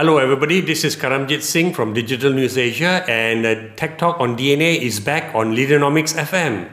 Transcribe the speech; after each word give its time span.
Hello, 0.00 0.18
everybody. 0.18 0.60
This 0.60 0.84
is 0.84 0.94
Karamjit 0.94 1.42
Singh 1.42 1.74
from 1.74 1.92
Digital 1.92 2.32
News 2.32 2.56
Asia, 2.56 3.04
and 3.08 3.44
uh, 3.44 3.56
Tech 3.74 3.98
Talk 3.98 4.20
on 4.20 4.36
DNA 4.36 4.80
is 4.80 5.00
back 5.00 5.34
on 5.34 5.56
Leaderonomics 5.56 6.14
FM. 6.14 6.70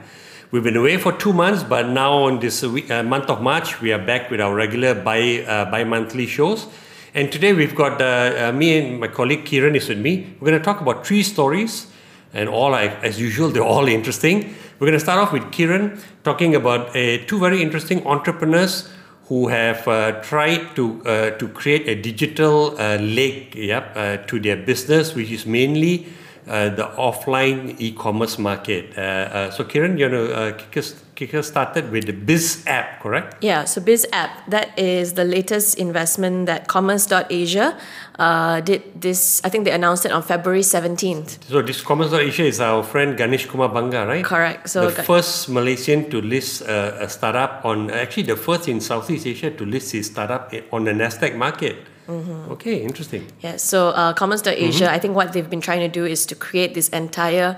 We've 0.52 0.62
been 0.62 0.78
away 0.78 0.98
for 0.98 1.12
two 1.12 1.34
months, 1.34 1.64
but 1.64 1.90
now 1.90 2.14
on 2.14 2.40
this 2.40 2.62
week, 2.62 2.92
uh, 2.92 3.02
month 3.02 3.32
of 3.32 3.42
March, 3.42 3.82
we 3.82 3.92
are 3.92 3.98
back 3.98 4.30
with 4.30 4.42
our 4.42 4.54
regular 4.54 4.94
bi 4.94 5.40
uh, 5.42 5.66
bi-monthly 5.72 6.28
shows. 6.28 6.68
And 7.16 7.32
today 7.32 7.54
we've 7.54 7.74
got 7.74 8.00
uh, 8.00 8.50
uh, 8.50 8.52
me 8.52 8.78
and 8.78 9.00
my 9.00 9.08
colleague 9.08 9.44
Kiran 9.44 9.76
is 9.76 9.90
with 9.90 9.98
me. 9.98 10.36
We're 10.40 10.52
going 10.52 10.60
to 10.60 10.64
talk 10.64 10.82
about 10.82 11.04
three 11.04 11.24
stories, 11.24 11.88
and 12.32 12.48
all 12.48 12.70
like, 12.70 12.92
as 13.04 13.20
usual, 13.20 13.50
they're 13.50 13.64
all 13.64 13.88
interesting. 13.88 14.54
We're 14.78 14.86
going 14.86 15.00
to 15.00 15.06
start 15.08 15.18
off 15.18 15.34
with 15.34 15.46
Kiran 15.46 16.00
talking 16.24 16.54
about 16.54 16.94
two 16.94 17.40
very 17.40 17.64
interesting 17.64 18.06
entrepreneurs 18.06 18.88
who 19.28 19.48
have 19.48 19.88
uh, 19.88 20.12
tried 20.22 20.76
to 20.76 21.02
uh, 21.06 21.32
to 21.32 21.48
create 21.50 21.88
a 21.88 21.96
digital 21.96 22.80
uh, 22.80 22.98
leg 22.98 23.56
yep, 23.56 23.92
uh, 23.96 24.18
to 24.18 24.40
their 24.40 24.56
business, 24.56 25.16
which 25.16 25.32
is 25.32 25.46
mainly 25.46 26.06
uh, 26.48 26.70
the 26.70 26.88
offline 26.98 27.76
e-commerce 27.80 28.38
market. 28.38 28.98
Uh, 28.98 29.02
uh, 29.02 29.52
so, 29.52 29.64
Kiran, 29.64 29.98
you 29.98 30.08
know, 30.08 30.26
uh, 30.26 30.54
kick, 30.54 30.78
us, 30.78 31.04
kick 31.16 31.34
us 31.34 31.48
started 31.48 31.92
with 31.92 32.06
the 32.06 32.14
BizApp, 32.14 33.00
correct? 33.00 33.44
Yeah, 33.44 33.66
so 33.66 33.82
BizApp, 33.82 34.30
that 34.50 34.78
is 34.78 35.14
the 35.14 35.24
latest 35.24 35.78
investment 35.78 36.46
that 36.46 36.68
Commerce.asia 36.68 37.78
uh, 38.20 38.62
did 38.62 39.02
this, 39.02 39.42
I 39.44 39.50
think 39.50 39.66
they 39.66 39.72
announced 39.72 40.06
it 40.06 40.12
on 40.12 40.22
February 40.22 40.62
17th. 40.62 41.44
So, 41.50 41.62
this 41.62 41.82
Commerce.asia 41.82 42.44
is 42.44 42.62
our 42.62 42.84
friend 42.84 43.18
Ganesh 43.18 43.48
Kumar 43.48 43.70
Bangah, 43.70 44.06
right? 44.06 44.24
Correct. 44.24 44.70
So 44.70 44.90
the 44.90 45.04
first 45.04 45.50
Malaysian 45.50 46.10
to 46.12 46.22
list 46.22 46.62
uh, 46.62 46.98
a 47.00 47.10
startup 47.10 47.66
on, 47.66 47.90
actually, 47.90 48.24
the 48.24 48.36
first 48.36 48.68
in 48.68 48.82
Southeast 48.82 49.26
Asia 49.26 49.52
to 49.52 49.66
list 49.66 49.94
his 49.94 50.08
startup 50.08 50.54
on 50.72 50.84
the 50.86 50.92
NASDAQ 50.92 51.36
market. 51.36 51.78
Mm-hmm. 52.08 52.52
Okay, 52.52 52.82
interesting. 52.82 53.26
Yeah, 53.42 53.58
so 53.58 53.90
uh, 53.90 54.14
Commerce.asia, 54.14 54.86
mm-hmm. 54.86 54.94
I 54.94 55.00
think 55.00 55.16
what 55.16 55.34
they've 55.34 55.50
been 55.50 55.62
trying 55.62 55.80
to 55.80 55.88
do 55.88 56.06
is 56.06 56.26
to 56.28 56.36
create 56.36 56.74
this 56.74 56.90
entire, 56.90 57.58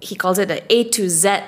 he 0.00 0.14
calls 0.14 0.38
it 0.38 0.48
the 0.48 0.62
A 0.72 0.84
to 0.84 1.08
Z 1.08 1.40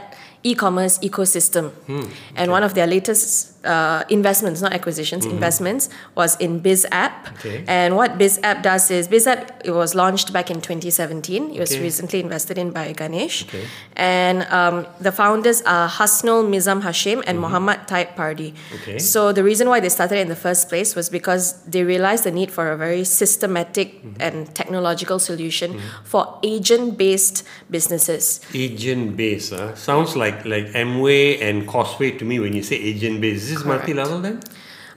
e-commerce 0.42 0.98
ecosystem. 0.98 1.70
Mm, 1.86 2.04
okay. 2.04 2.12
And 2.36 2.50
one 2.50 2.62
of 2.62 2.74
their 2.74 2.86
latest 2.86 3.53
uh, 3.64 4.04
investments, 4.08 4.60
not 4.60 4.72
acquisitions, 4.72 5.24
mm-hmm. 5.24 5.34
investments, 5.34 5.88
was 6.14 6.36
in 6.36 6.60
BizApp. 6.60 7.32
Okay. 7.38 7.64
And 7.66 7.96
what 7.96 8.18
BizApp 8.18 8.62
does 8.62 8.90
is 8.90 9.08
BizApp 9.08 9.50
it 9.64 9.72
was 9.72 9.94
launched 9.94 10.32
back 10.32 10.50
in 10.50 10.60
2017. 10.60 11.50
It 11.50 11.60
was 11.60 11.72
okay. 11.72 11.82
recently 11.82 12.20
invested 12.20 12.58
in 12.58 12.70
by 12.70 12.92
Ganesh. 12.92 13.44
Okay. 13.46 13.66
And 13.96 14.42
um, 14.44 14.86
the 15.00 15.12
founders 15.12 15.62
are 15.62 15.88
Hasnul 15.88 16.48
Mizam 16.48 16.82
Hashim 16.82 17.22
and 17.26 17.38
mm-hmm. 17.38 17.40
Muhammad 17.40 17.80
Taib 17.86 18.14
Pardi. 18.14 18.54
Okay. 18.74 18.98
So 18.98 19.32
the 19.32 19.42
reason 19.42 19.68
why 19.68 19.80
they 19.80 19.88
started 19.88 20.18
in 20.18 20.28
the 20.28 20.36
first 20.36 20.68
place 20.68 20.94
was 20.94 21.08
because 21.08 21.62
they 21.64 21.82
realized 21.82 22.24
the 22.24 22.30
need 22.30 22.50
for 22.50 22.70
a 22.70 22.76
very 22.76 23.04
systematic 23.04 24.02
mm-hmm. 24.02 24.20
and 24.20 24.54
technological 24.54 25.18
solution 25.18 25.74
mm-hmm. 25.74 26.04
for 26.04 26.38
agent-based 26.42 27.44
businesses. 27.70 28.40
Agent-based, 28.52 29.52
uh, 29.52 29.74
sounds 29.74 30.16
like 30.16 30.44
like 30.44 30.66
Amway 30.72 31.40
and 31.40 31.66
Cosway 31.66 32.18
to 32.18 32.24
me 32.24 32.38
when 32.38 32.52
you 32.52 32.62
say 32.62 32.76
agent-based 32.76 33.53
this 33.54 33.64
multi-level 33.64 34.20
then? 34.20 34.40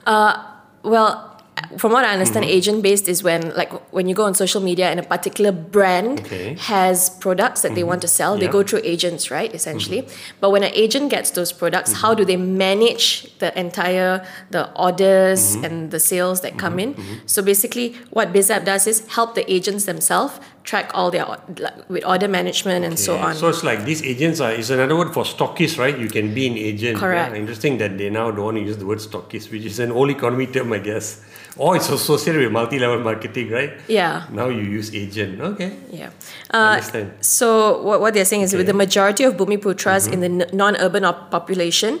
Uh, 0.06 0.44
well, 0.82 1.27
from 1.76 1.92
what 1.92 2.04
I 2.04 2.12
understand, 2.12 2.44
mm-hmm. 2.44 2.54
agent 2.54 2.82
based 2.82 3.08
is 3.08 3.22
when 3.22 3.54
like 3.54 3.72
when 3.92 4.08
you 4.08 4.14
go 4.14 4.24
on 4.24 4.34
social 4.34 4.60
media 4.60 4.90
and 4.90 5.00
a 5.00 5.02
particular 5.02 5.52
brand 5.52 6.20
okay. 6.20 6.54
has 6.54 7.10
products 7.10 7.62
that 7.62 7.68
mm-hmm. 7.68 7.74
they 7.76 7.84
want 7.84 8.02
to 8.02 8.08
sell, 8.08 8.34
yeah. 8.34 8.46
they 8.46 8.52
go 8.52 8.62
through 8.62 8.80
agents, 8.84 9.30
right? 9.30 9.54
Essentially. 9.54 10.02
Mm-hmm. 10.02 10.40
But 10.40 10.50
when 10.50 10.62
an 10.62 10.72
agent 10.74 11.10
gets 11.10 11.30
those 11.30 11.52
products, 11.52 11.92
how 11.92 12.14
do 12.14 12.24
they 12.24 12.36
manage 12.36 13.38
the 13.38 13.58
entire 13.58 14.26
the 14.50 14.72
orders 14.74 15.56
mm-hmm. 15.56 15.64
and 15.64 15.90
the 15.90 16.00
sales 16.00 16.40
that 16.42 16.58
come 16.58 16.76
mm-hmm. 16.76 16.80
in? 16.80 16.94
Mm-hmm. 16.94 17.26
So 17.26 17.42
basically 17.42 17.94
what 18.10 18.32
BizApp 18.32 18.64
does 18.64 18.86
is 18.86 19.06
help 19.08 19.34
the 19.34 19.50
agents 19.50 19.84
themselves 19.84 20.40
track 20.68 20.90
all 20.92 21.10
their 21.10 21.24
like, 21.24 21.88
with 21.88 22.04
order 22.04 22.28
management 22.28 22.84
and 22.84 22.98
so 22.98 23.16
on. 23.16 23.34
So 23.34 23.48
it's 23.48 23.64
like 23.64 23.84
these 23.84 24.02
agents 24.02 24.38
are 24.40 24.52
is 24.52 24.68
another 24.70 24.96
word 24.96 25.14
for 25.14 25.24
stockist, 25.24 25.78
right? 25.78 25.96
You 25.98 26.08
can 26.08 26.34
be 26.34 26.46
an 26.46 26.58
agent. 26.58 26.98
Correct. 26.98 27.32
Yeah, 27.32 27.40
interesting 27.40 27.78
that 27.78 27.96
they 27.96 28.10
now 28.10 28.30
don't 28.30 28.44
want 28.44 28.56
to 28.58 28.62
use 28.62 28.76
the 28.76 28.84
word 28.84 28.98
stockist, 28.98 29.50
which 29.50 29.64
is 29.64 29.78
an 29.78 29.90
old 29.90 30.10
economy 30.10 30.46
term, 30.46 30.72
I 30.74 30.78
guess. 30.78 31.24
Or 31.56 31.76
it's 31.76 31.88
associated 31.88 32.42
with 32.42 32.52
multi-level 32.52 33.00
marketing, 33.00 33.50
right? 33.50 33.72
Yeah. 33.88 34.26
Now 34.30 34.48
you 34.48 34.62
use 34.62 34.94
agent. 34.94 35.40
Okay. 35.40 35.76
Yeah. 35.90 36.10
Uh, 36.52 36.78
Understand. 36.78 37.12
So 37.20 37.82
what, 37.82 38.00
what 38.00 38.14
they're 38.14 38.24
saying 38.24 38.42
is 38.42 38.52
okay. 38.52 38.58
with 38.58 38.66
the 38.66 38.74
majority 38.74 39.24
of 39.24 39.36
Bumiputras 39.36 40.08
mm-hmm. 40.08 40.22
in 40.22 40.38
the 40.38 40.46
non-urban 40.52 41.02
population, 41.30 42.00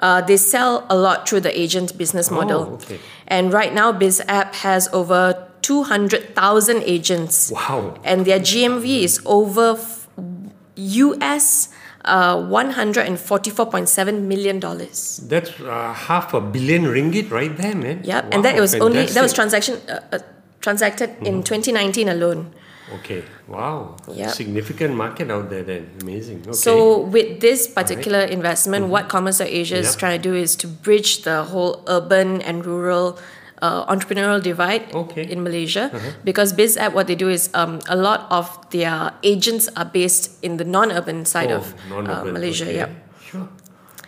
uh, 0.00 0.20
they 0.20 0.36
sell 0.36 0.86
a 0.90 0.96
lot 0.96 1.28
through 1.28 1.40
the 1.40 1.58
agent 1.58 1.96
business 1.96 2.30
model. 2.30 2.60
Oh, 2.60 2.74
okay. 2.74 2.98
And 3.26 3.52
right 3.52 3.72
now, 3.72 3.92
BizApp 3.92 4.54
has 4.56 4.88
over 4.92 5.48
200,000 5.62 6.82
agents. 6.82 7.50
Wow. 7.50 7.98
And 8.04 8.24
their 8.24 8.40
GMV 8.40 9.02
is 9.02 9.20
over 9.26 9.78
US 10.76 11.68
uh, 12.08 12.36
$144.7 12.36 14.20
million. 14.22 14.60
That's 14.60 15.60
uh, 15.60 15.92
half 15.92 16.34
a 16.34 16.40
billion 16.40 16.84
ringgit 16.84 17.30
right 17.30 17.54
there, 17.56 17.74
man. 17.74 18.02
Yep. 18.04 18.24
Wow, 18.24 18.30
and 18.32 18.44
that 18.44 18.58
was 18.58 18.72
fantastic. 18.72 18.82
only, 18.82 19.12
that 19.12 19.22
was 19.22 19.32
transaction, 19.32 19.80
uh, 19.88 20.00
uh 20.12 20.18
transacted 20.60 21.10
mm-hmm. 21.10 21.26
in 21.26 21.42
2019 21.42 22.08
alone. 22.08 22.52
Okay. 22.94 23.22
Wow. 23.46 23.96
Yeah. 24.10 24.28
Significant 24.28 24.94
market 24.94 25.30
out 25.30 25.50
there 25.50 25.62
then. 25.62 25.90
Amazing. 26.00 26.40
Okay. 26.40 26.52
So 26.52 27.00
with 27.00 27.40
this 27.40 27.68
particular 27.68 28.20
right. 28.20 28.30
investment, 28.30 28.84
mm-hmm. 28.84 28.92
what 28.92 29.08
Commerce.asia 29.08 29.76
is 29.76 29.90
yep. 29.90 29.98
trying 29.98 30.20
to 30.20 30.22
do 30.22 30.34
is 30.34 30.56
to 30.56 30.66
bridge 30.66 31.22
the 31.22 31.44
whole 31.44 31.84
urban 31.86 32.40
and 32.42 32.64
rural 32.64 33.18
uh, 33.62 33.86
entrepreneurial 33.86 34.42
divide 34.42 34.92
okay. 34.94 35.24
in 35.24 35.42
Malaysia 35.42 35.90
uh-huh. 35.92 36.10
because 36.24 36.52
BizApp 36.52 36.92
what 36.92 37.06
they 37.06 37.14
do 37.14 37.28
is 37.28 37.50
um, 37.54 37.80
a 37.88 37.96
lot 37.96 38.26
of 38.30 38.46
their 38.70 39.12
agents 39.22 39.68
are 39.76 39.84
based 39.84 40.42
in 40.42 40.56
the 40.56 40.64
non-urban 40.64 41.24
side 41.24 41.50
oh, 41.50 41.58
of 41.58 41.74
uh, 41.90 42.24
Malaysia. 42.24 42.64
Okay. 42.64 42.76
Yeah. 42.76 42.90
Sure. 43.20 43.48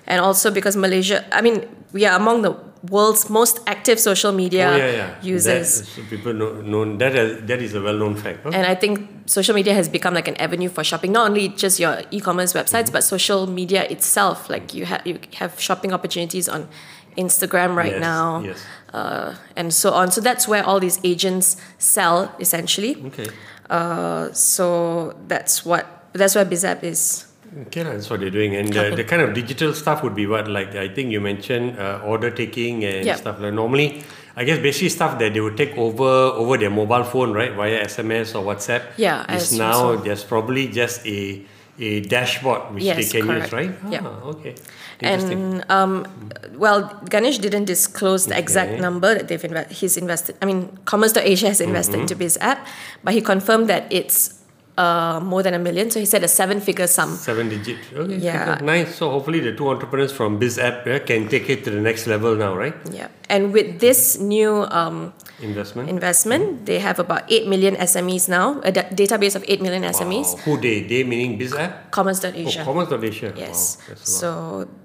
And 0.07 0.21
also 0.21 0.51
because 0.51 0.77
Malaysia, 0.77 1.25
I 1.31 1.41
mean, 1.41 1.69
we 1.93 2.05
are 2.07 2.17
among 2.17 2.43
the 2.43 2.57
world's 2.89 3.29
most 3.29 3.61
active 3.67 4.01
social 4.01 4.33
media 4.33 4.73
oh, 4.73 4.77
yeah, 4.77 4.91
yeah. 4.91 5.23
users. 5.23 5.83
That, 5.95 6.09
people 6.09 6.33
know, 6.33 6.61
know 6.63 6.97
that, 6.97 7.15
is, 7.15 7.47
that 7.47 7.61
is 7.61 7.75
a 7.75 7.83
well-known 7.83 8.17
fact. 8.17 8.41
Huh? 8.45 8.51
And 8.55 8.67
I 8.67 8.75
think 8.75 9.09
social 9.27 9.55
media 9.55 9.75
has 9.75 9.89
become 9.89 10.15
like 10.15 10.29
an 10.29 10.37
avenue 10.37 10.69
for 10.69 10.83
shopping. 10.83 11.13
Not 11.13 11.29
only 11.29 11.49
just 11.49 11.79
your 11.79 12.03
e-commerce 12.11 12.55
websites, 12.55 12.85
mm-hmm. 12.85 12.93
but 12.93 13.05
social 13.05 13.47
media 13.47 13.85
itself. 13.85 14.49
Like 14.49 14.73
you 14.75 14.87
have 14.87 15.07
you 15.07 15.19
have 15.37 15.61
shopping 15.61 15.93
opportunities 15.93 16.49
on 16.49 16.69
Instagram 17.17 17.75
right 17.75 17.93
yes, 17.93 18.01
now, 18.01 18.41
yes. 18.41 18.65
uh, 18.93 19.35
and 19.57 19.73
so 19.73 19.93
on. 19.93 20.11
So 20.11 20.21
that's 20.21 20.47
where 20.49 20.65
all 20.65 20.81
these 20.81 21.01
agents 21.05 21.57
sell 21.79 22.35
essentially. 22.39 22.97
Okay. 23.07 23.29
Uh, 23.69 24.33
so 24.33 25.17
that's 25.29 25.65
what 25.65 25.87
that's 26.13 26.35
where 26.35 26.45
BizApp 26.45 26.83
is. 26.83 27.27
Okay, 27.67 27.83
that's 27.83 28.09
what 28.09 28.21
they're 28.21 28.31
doing, 28.31 28.55
and 28.55 28.77
uh, 28.77 28.95
the 28.95 29.03
kind 29.03 29.23
of 29.23 29.35
digital 29.35 29.75
stuff 29.75 30.05
would 30.05 30.15
be 30.15 30.27
what, 30.27 30.47
like 30.47 30.77
I 30.77 30.87
think 30.87 31.11
you 31.11 31.21
mentioned 31.21 31.79
uh, 31.79 32.01
order 32.05 32.31
taking 32.31 32.85
and 32.85 33.05
yep. 33.05 33.19
stuff 33.19 33.41
like 33.41 33.53
normally. 33.53 34.05
I 34.37 34.45
guess 34.45 34.61
basically 34.61 34.89
stuff 34.91 35.19
that 35.19 35.35
they 35.35 35.41
would 35.41 35.57
take 35.57 35.77
over 35.77 36.05
over 36.39 36.57
their 36.57 36.71
mobile 36.71 37.03
phone, 37.03 37.33
right, 37.33 37.53
via 37.53 37.85
SMS 37.85 38.39
or 38.39 38.45
WhatsApp. 38.47 38.95
Yeah, 38.97 39.27
is 39.35 39.53
now 39.53 39.73
so. 39.73 39.97
there's 39.97 40.23
probably 40.23 40.69
just 40.69 41.05
a 41.07 41.43
a 41.81 42.01
dashboard 42.01 42.75
which 42.75 42.85
yes, 42.85 42.97
they 42.97 43.21
can 43.21 43.27
correct. 43.27 43.45
use, 43.45 43.53
right? 43.53 43.73
Yeah. 43.89 44.01
Ah, 44.05 44.23
okay. 44.25 44.55
And 45.01 45.65
um, 45.71 46.07
well, 46.53 47.01
Ganesh 47.09 47.39
didn't 47.39 47.65
disclose 47.65 48.27
the 48.27 48.35
okay. 48.35 48.43
exact 48.43 48.81
number 48.81 49.15
that 49.15 49.29
they've 49.29 49.43
invested. 49.43 49.75
He's 49.75 49.97
invested. 49.97 50.37
I 50.43 50.45
mean, 50.45 50.79
Commerce.asia 50.85 51.49
has 51.49 51.61
invested 51.61 51.95
mm-hmm. 51.95 52.03
into 52.03 52.17
BizApp, 52.17 52.59
but 53.03 53.15
he 53.15 53.21
confirmed 53.21 53.69
that 53.69 53.91
it's 53.91 54.40
uh, 54.81 55.21
more 55.21 55.43
than 55.43 55.55
a 55.55 55.59
million. 55.59 55.91
So 55.91 56.01
he 56.01 56.07
said 56.07 56.25
a 56.25 56.29
seven-figure 56.29 56.87
sum. 56.87 57.17
Seven 57.17 57.49
digit. 57.49 57.79
Okay. 57.93 58.17
Yeah. 58.17 58.59
Nice. 58.63 58.97
So 58.97 59.11
hopefully 59.11 59.41
the 59.41 59.53
two 59.53 59.69
entrepreneurs 59.69 60.13
from 60.13 60.41
BizApp 60.41 60.87
yeah, 60.87 60.99
can 61.01 61.29
take 61.29 61.51
it 61.51 61.65
to 61.65 61.71
the 61.71 61.81
next 61.81 62.07
level 62.07 62.35
now, 62.35 62.57
right? 62.57 62.75
Yeah. 62.91 63.09
And 63.29 63.53
with 63.53 63.79
this 63.79 64.19
new 64.19 64.67
um, 64.71 65.13
investment, 65.41 65.89
investment, 65.89 66.45
mm-hmm. 66.45 66.65
they 66.65 66.79
have 66.81 66.99
about 66.99 67.23
eight 67.31 67.47
million 67.47 67.77
SMEs 67.77 68.29
now. 68.29 68.61
A 68.65 68.73
d- 68.73 68.89
database 69.03 69.37
of 69.37 69.45
eight 69.47 69.61
million 69.63 69.83
SMEs. 69.85 70.35
Wow. 70.35 70.41
Who 70.45 70.61
they? 70.61 70.83
They 70.83 71.05
meaning 71.05 71.39
BizApp. 71.39 71.91
Commerce.asia. 71.91 72.63
Oh, 72.63 72.65
Commerce.asia. 72.65 73.35
Yes. 73.37 73.79
Wow, 73.89 73.95
so 74.03 74.29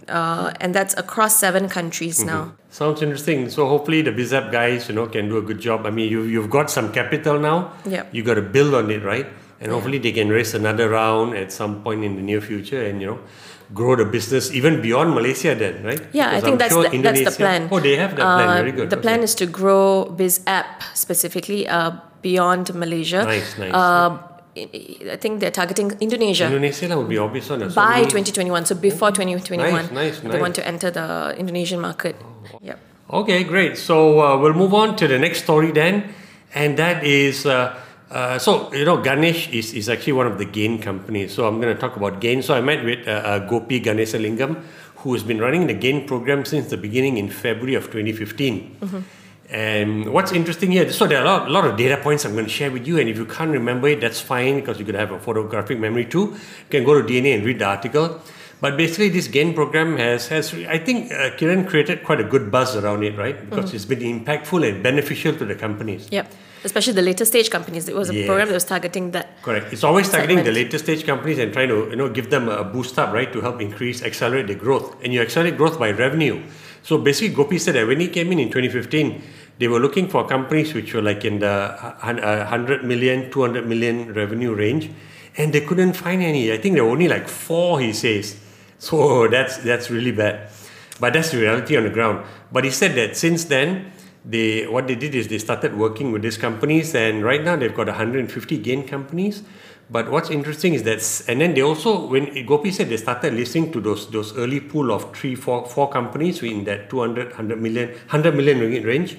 uh, 0.09 0.53
and 0.59 0.75
that's 0.75 0.93
across 0.97 1.39
seven 1.39 1.69
countries 1.69 2.19
mm-hmm. 2.19 2.27
now. 2.27 2.53
Sounds 2.69 3.01
interesting. 3.01 3.49
So 3.49 3.65
hopefully 3.67 4.03
the 4.03 4.11
BizApp 4.11 4.51
guys, 4.51 4.89
you 4.89 4.95
know, 4.95 5.07
can 5.07 5.29
do 5.29 5.37
a 5.37 5.41
good 5.41 5.59
job. 5.59 5.87
I 5.87 5.89
mean, 5.89 6.11
you 6.11 6.23
you've 6.23 6.51
got 6.51 6.69
some 6.69 6.91
capital 6.91 7.39
now. 7.39 7.73
Yeah. 7.87 8.05
You 8.11 8.21
got 8.21 8.35
to 8.35 8.45
build 8.45 8.75
on 8.75 8.91
it, 8.91 9.01
right? 9.01 9.25
And 9.59 9.71
hopefully 9.71 9.99
they 9.99 10.11
can 10.11 10.29
raise 10.29 10.53
another 10.53 10.89
round 10.89 11.35
at 11.35 11.51
some 11.51 11.81
point 11.81 12.03
in 12.03 12.15
the 12.15 12.21
near 12.21 12.41
future 12.41 12.83
and 12.83 13.01
you 13.01 13.07
know 13.07 13.19
grow 13.73 13.95
the 13.95 14.05
business 14.05 14.51
even 14.51 14.81
beyond 14.81 15.15
Malaysia 15.15 15.55
then 15.55 15.81
right 15.81 15.97
yeah 16.13 16.35
because 16.35 16.37
I 16.37 16.41
think 16.41 16.53
I'm 16.53 16.57
that's, 16.59 16.73
sure 16.73 16.89
the, 16.89 17.01
that's 17.01 17.23
the 17.25 17.31
plan 17.31 17.69
oh 17.71 17.79
they 17.79 17.95
have 17.95 18.15
that 18.15 18.21
uh, 18.21 18.37
plan 18.37 18.57
very 18.61 18.71
good 18.71 18.89
the 18.91 18.97
okay. 18.97 19.01
plan 19.01 19.23
is 19.23 19.33
to 19.41 19.47
grow 19.47 20.13
BizApp 20.15 20.83
specifically 20.93 21.67
uh, 21.67 21.97
beyond 22.21 22.75
Malaysia 22.75 23.23
nice 23.25 23.57
nice 23.57 23.73
uh, 23.73 24.21
I 24.55 25.17
think 25.19 25.41
they're 25.41 25.51
targeting 25.51 25.97
Indonesia. 25.99 26.45
Indonesia 26.45 26.95
would 26.95 27.09
be 27.09 27.17
obvious 27.17 27.49
one. 27.49 27.59
By 27.73 28.07
2021, 28.07 28.65
so 28.65 28.75
before 28.75 29.11
2021, 29.11 29.59
nice, 29.59 29.91
nice, 29.91 30.19
they 30.21 30.39
want 30.39 30.55
to 30.55 30.65
enter 30.65 30.89
the 30.89 31.35
Indonesian 31.37 31.81
market. 31.81 32.15
Oh. 32.23 32.59
Yep. 32.61 32.79
Okay, 33.11 33.43
great. 33.43 33.77
So 33.77 34.21
uh, 34.21 34.37
we'll 34.39 34.53
move 34.53 34.73
on 34.73 34.95
to 34.95 35.09
the 35.09 35.19
next 35.19 35.43
story 35.43 35.71
then. 35.71 36.07
and 36.55 36.77
that 36.79 37.03
is. 37.03 37.45
Uh, 38.09 38.37
so 38.37 38.71
you 38.73 38.85
know 38.85 39.01
Ganesh 39.01 39.49
is, 39.49 39.73
is 39.73 39.89
actually 39.89 40.13
one 40.13 40.27
of 40.27 40.37
the 40.37 40.45
Gain 40.45 40.81
companies. 40.81 41.33
So 41.33 41.47
I'm 41.47 41.59
going 41.59 41.73
to 41.73 41.79
talk 41.79 41.95
about 41.95 42.21
Gain. 42.21 42.41
So 42.41 42.53
I 42.53 42.61
met 42.61 42.83
with 42.85 43.07
uh, 43.07 43.11
uh, 43.11 43.39
Gopi 43.39 43.81
Ganesalingam, 43.81 44.63
who 44.97 45.13
has 45.13 45.23
been 45.23 45.39
running 45.39 45.67
the 45.67 45.73
Gain 45.73 46.07
program 46.07 46.45
since 46.45 46.69
the 46.69 46.77
beginning 46.77 47.17
in 47.17 47.29
February 47.29 47.75
of 47.75 47.85
2015. 47.85 48.77
Mm-hmm. 48.81 48.99
And 49.49 50.11
what's 50.11 50.31
interesting 50.31 50.71
here, 50.71 50.91
so 50.91 51.05
there 51.05 51.19
are 51.19 51.23
a 51.23 51.25
lot, 51.27 51.51
lot 51.51 51.65
of 51.65 51.77
data 51.77 51.97
points 51.97 52.25
I'm 52.25 52.33
going 52.33 52.45
to 52.45 52.51
share 52.51 52.71
with 52.71 52.87
you. 52.87 52.97
And 52.99 53.07
if 53.07 53.17
you 53.17 53.25
can't 53.25 53.51
remember 53.51 53.87
it, 53.87 54.01
that's 54.01 54.19
fine 54.19 54.55
because 54.55 54.79
you 54.79 54.85
could 54.85 54.95
have 54.95 55.11
a 55.11 55.19
photographic 55.19 55.79
memory 55.79 56.05
too. 56.05 56.31
You 56.31 56.69
can 56.71 56.83
go 56.83 56.99
to 56.99 57.07
DNA 57.07 57.35
and 57.35 57.45
read 57.45 57.59
the 57.59 57.65
article. 57.65 58.21
But 58.61 58.75
basically, 58.77 59.09
this 59.09 59.27
GAIN 59.27 59.53
program 59.53 59.97
has, 59.97 60.27
has 60.29 60.53
I 60.53 60.79
think, 60.79 61.11
uh, 61.11 61.31
Kiran 61.37 61.67
created 61.67 62.03
quite 62.03 62.19
a 62.21 62.23
good 62.23 62.49
buzz 62.49 62.75
around 62.75 63.03
it, 63.03 63.17
right? 63.17 63.37
Because 63.49 63.65
Mm-hmm. 63.65 63.75
it's 63.75 63.85
been 63.85 63.99
impactful 63.99 64.67
and 64.67 64.81
beneficial 64.81 65.35
to 65.35 65.45
the 65.45 65.55
companies. 65.55 66.07
Yep. 66.11 66.31
Especially 66.65 66.93
the 66.93 67.01
later 67.09 67.25
stage 67.25 67.49
companies. 67.49 67.87
It 67.87 67.95
was 67.95 68.09
a 68.09 68.15
Yes. 68.15 68.25
program 68.27 68.47
that 68.49 68.57
was 68.61 68.65
targeting 68.73 69.11
that. 69.11 69.27
Correct. 69.47 69.71
It's 69.71 69.83
always 69.89 70.09
targeting 70.09 70.43
the 70.43 70.51
later 70.51 70.77
stage 70.85 71.05
companies 71.05 71.37
and 71.39 71.53
trying 71.53 71.69
to 71.69 71.77
you 71.91 71.95
know 71.95 72.09
give 72.09 72.29
them 72.35 72.49
a 72.49 72.63
boost 72.63 72.97
up, 72.97 73.13
right, 73.13 73.31
to 73.35 73.39
help 73.47 73.61
increase, 73.61 74.01
accelerate 74.09 74.47
their 74.47 74.57
growth. 74.65 74.87
And 75.03 75.13
you 75.13 75.21
accelerate 75.21 75.57
growth 75.61 75.77
by 75.79 75.91
revenue. 75.91 76.41
So 76.81 76.97
basically, 76.97 77.33
Gopi 77.35 77.57
said 77.59 77.75
that 77.75 77.85
when 77.87 77.99
he 77.99 78.07
came 78.17 78.31
in 78.33 78.39
in 78.39 78.49
2015, 78.49 79.21
they 79.59 79.67
were 79.67 79.79
looking 79.79 80.07
for 80.09 80.27
companies 80.27 80.73
which 80.73 80.93
were 80.93 81.01
like 81.01 81.23
in 81.23 81.39
the 81.39 81.47
uh, 81.49 81.93
100 82.01 82.83
million, 82.83 83.31
200 83.31 83.65
million 83.67 84.13
revenue 84.13 84.53
range, 84.53 84.89
and 85.37 85.53
they 85.53 85.61
couldn't 85.61 85.93
find 85.93 86.21
any. 86.21 86.51
I 86.51 86.57
think 86.57 86.75
there 86.75 86.83
were 86.85 86.91
only 86.91 87.07
like 87.07 87.27
four, 87.27 87.79
he 87.79 87.93
says. 87.93 88.35
So 88.79 89.27
that's 89.35 89.57
that's 89.69 89.89
really 89.89 90.11
bad. 90.11 90.49
But 90.99 91.13
that's 91.13 91.29
the 91.31 91.39
reality 91.39 91.75
on 91.77 91.83
the 91.83 91.89
ground. 91.89 92.25
But 92.51 92.63
he 92.63 92.71
said 92.71 92.95
that 92.95 93.17
since 93.17 93.45
then, 93.45 93.91
they 94.27 94.65
what 94.67 94.87
they 94.87 94.95
did 94.95 95.13
is 95.13 95.27
they 95.27 95.37
started 95.37 95.75
working 95.75 96.11
with 96.11 96.21
these 96.23 96.37
companies, 96.37 96.95
and 96.95 97.23
right 97.23 97.43
now 97.43 97.55
they've 97.55 97.75
got 97.75 97.87
150 97.87 98.57
gain 98.57 98.87
companies. 98.87 99.43
But 99.87 100.09
what's 100.09 100.31
interesting 100.31 100.73
is 100.73 100.81
that, 100.83 100.99
and 101.29 101.39
then 101.39 101.53
they 101.53 101.61
also, 101.61 102.07
when 102.07 102.43
Gopi 102.47 102.71
said 102.71 102.89
they 102.89 102.97
started 102.97 103.35
listening 103.35 103.71
to 103.73 103.79
those 103.79 104.09
those 104.09 104.35
early 104.35 104.59
pool 104.59 104.91
of 104.91 105.15
three, 105.15 105.35
four, 105.35 105.67
four 105.67 105.89
companies 105.89 106.41
in 106.41 106.63
that 106.63 106.89
200, 106.89 107.27
100 107.27 107.61
million, 107.61 107.89
100 107.89 108.35
million 108.35 108.59
ringgit 108.59 108.85
range. 108.85 109.17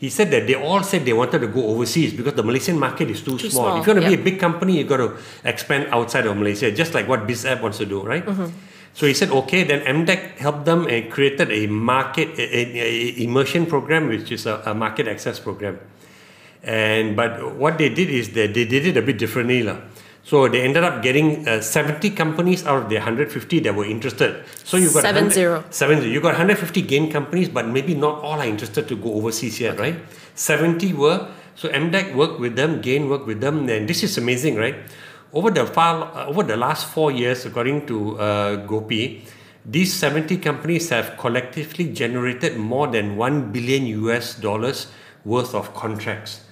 He 0.00 0.10
said 0.10 0.32
that 0.32 0.48
they 0.48 0.56
all 0.56 0.82
said 0.82 1.04
they 1.04 1.12
wanted 1.12 1.38
to 1.42 1.46
go 1.46 1.64
overseas 1.68 2.12
because 2.12 2.34
the 2.34 2.42
Malaysian 2.42 2.76
market 2.76 3.08
is 3.08 3.22
too, 3.22 3.38
Too 3.38 3.48
small. 3.48 3.66
small, 3.66 3.80
If 3.80 3.86
you 3.86 3.94
want 3.94 4.02
to 4.04 4.16
be 4.16 4.20
a 4.20 4.24
big 4.24 4.40
company, 4.40 4.78
you've 4.78 4.88
got 4.88 4.96
to 4.96 5.16
expand 5.44 5.86
outside 5.92 6.26
of 6.26 6.36
Malaysia, 6.36 6.72
just 6.72 6.92
like 6.92 7.06
what 7.06 7.24
BizApp 7.28 7.62
wants 7.62 7.78
to 7.78 7.86
do, 7.86 8.02
right? 8.02 8.26
Mm-hmm. 8.26 8.50
So 8.94 9.06
he 9.06 9.14
said, 9.14 9.30
okay, 9.30 9.64
then 9.64 9.80
MDEC 9.80 10.36
helped 10.36 10.64
them 10.66 10.86
and 10.86 11.10
created 11.10 11.50
a 11.50 11.66
market 11.66 12.28
a, 12.38 12.42
a- 12.44 13.24
immersion 13.24 13.64
program, 13.66 14.08
which 14.08 14.30
is 14.30 14.44
a, 14.46 14.62
a 14.66 14.74
market 14.74 15.08
access 15.08 15.40
program. 15.40 15.80
And 16.62 17.16
but 17.16 17.56
what 17.56 17.78
they 17.78 17.88
did 17.88 18.10
is 18.10 18.30
that 18.34 18.54
they 18.54 18.64
did 18.64 18.86
it 18.86 18.96
a 18.96 19.02
bit 19.02 19.18
differently, 19.18 19.62
lah. 19.62 19.78
So 20.24 20.46
they 20.46 20.62
ended 20.62 20.84
up 20.84 21.02
getting 21.02 21.48
uh, 21.48 21.60
70 21.60 22.10
companies 22.10 22.64
out 22.64 22.84
of 22.84 22.88
the 22.88 22.94
150 22.94 23.58
that 23.60 23.74
were 23.74 23.84
interested. 23.84 24.44
So 24.62 24.76
you 24.76 24.86
got 24.92 25.02
Seven 25.02 25.24
100 25.26 25.34
zero. 25.34 25.64
Seven 25.70 26.00
zero. 26.00 26.12
You 26.12 26.20
got 26.20 26.38
150 26.38 26.82
gain 26.82 27.10
companies, 27.10 27.48
but 27.48 27.66
maybe 27.66 27.94
not 27.94 28.22
all 28.22 28.38
are 28.38 28.46
interested 28.46 28.86
to 28.86 28.94
go 28.96 29.14
overseas 29.14 29.58
yet, 29.58 29.80
right? 29.80 29.96
70 30.36 30.92
were. 30.92 31.26
So 31.56 31.68
MDEC 31.68 32.14
worked 32.14 32.40
with 32.40 32.56
them, 32.56 32.80
Gain 32.80 33.08
worked 33.10 33.26
with 33.26 33.40
them, 33.40 33.68
and 33.68 33.88
this 33.88 34.02
is 34.02 34.16
amazing, 34.16 34.56
right? 34.56 34.76
Over 35.32 35.50
the 35.50 35.66
far, 35.66 36.12
uh, 36.14 36.26
over 36.26 36.42
the 36.42 36.56
last 36.56 36.86
four 36.86 37.10
years, 37.10 37.46
according 37.46 37.86
to 37.86 38.18
uh, 38.18 38.56
Gopi, 38.66 39.24
these 39.64 39.94
70 39.94 40.36
companies 40.38 40.90
have 40.90 41.16
collectively 41.16 41.88
generated 41.92 42.58
more 42.58 42.86
than 42.88 43.16
1 43.16 43.52
billion 43.52 43.86
US 44.04 44.34
dollars 44.34 44.88
worth 45.24 45.54
of 45.54 45.72
contracts. 45.74 46.42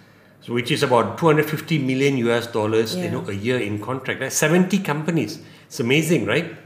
So 0.41 0.55
which 0.55 0.71
is 0.71 0.83
about 0.83 1.19
250 1.19 1.79
million 1.79 2.17
US 2.29 2.47
dollars, 2.47 2.97
you 2.97 3.11
know, 3.11 3.29
a 3.29 3.33
year 3.33 3.59
in 3.59 3.81
contract. 3.83 4.23
Right? 4.23 4.33
70 4.33 4.79
companies. 4.79 5.41
It's 5.67 5.81
amazing, 5.81 6.25
right? 6.25 6.57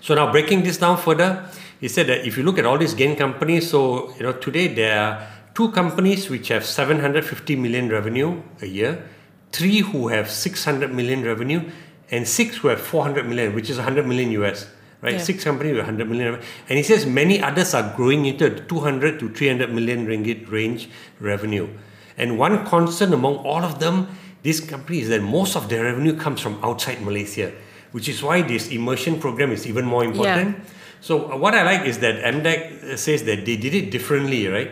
So 0.00 0.14
now 0.14 0.30
breaking 0.30 0.62
this 0.62 0.78
down 0.78 0.98
further, 0.98 1.48
he 1.80 1.88
said 1.88 2.06
that 2.06 2.24
if 2.24 2.36
you 2.36 2.44
look 2.44 2.58
at 2.58 2.66
all 2.66 2.78
these 2.78 2.94
gain 2.94 3.16
companies, 3.16 3.70
so 3.70 4.14
you 4.14 4.22
know 4.22 4.32
today 4.32 4.68
there 4.68 5.00
are 5.00 5.26
two 5.54 5.72
companies 5.72 6.30
which 6.30 6.48
have 6.48 6.64
750 6.64 7.56
million 7.56 7.88
revenue 7.88 8.40
a 8.62 8.66
year, 8.66 9.08
three 9.54 9.80
who 9.80 10.08
have 10.08 10.30
600 10.30 10.92
million 10.92 11.22
revenue, 11.24 11.62
and 12.10 12.26
six 12.28 12.56
who 12.58 12.68
have 12.68 12.80
400 12.80 13.26
million, 13.26 13.54
which 13.54 13.70
is 13.70 13.76
100 13.76 14.06
million 14.06 14.30
US. 14.42 14.66
Right, 15.04 15.20
Yeah. 15.20 15.22
six 15.22 15.44
companies 15.44 15.74
with 15.76 15.84
100 15.84 16.08
million, 16.08 16.40
and 16.68 16.78
he 16.80 16.82
says 16.82 17.04
many 17.04 17.36
others 17.48 17.74
are 17.74 17.92
growing 17.94 18.24
into 18.24 18.48
the 18.48 18.60
200 18.60 19.20
to 19.20 19.28
300 19.28 19.68
million 19.70 20.06
ringgit 20.06 20.50
range 20.50 20.88
revenue. 21.20 21.68
And 22.16 22.38
one 22.38 22.64
constant 22.64 23.12
among 23.12 23.36
all 23.44 23.62
of 23.62 23.80
them, 23.80 24.08
these 24.42 24.60
companies, 24.64 25.10
that 25.10 25.20
most 25.20 25.56
of 25.56 25.68
their 25.68 25.84
revenue 25.84 26.16
comes 26.16 26.40
from 26.40 26.56
outside 26.64 27.02
Malaysia, 27.04 27.52
which 27.92 28.08
is 28.08 28.22
why 28.22 28.40
this 28.40 28.68
immersion 28.72 29.20
program 29.20 29.52
is 29.52 29.66
even 29.66 29.84
more 29.84 30.04
important. 30.04 30.56
So 31.04 31.30
uh, 31.30 31.36
what 31.36 31.52
I 31.52 31.62
like 31.68 31.84
is 31.84 31.98
that 31.98 32.24
MDEC 32.24 32.96
says 32.96 33.24
that 33.28 33.44
they 33.44 33.56
did 33.60 33.74
it 33.74 33.90
differently, 33.92 34.48
right? 34.48 34.70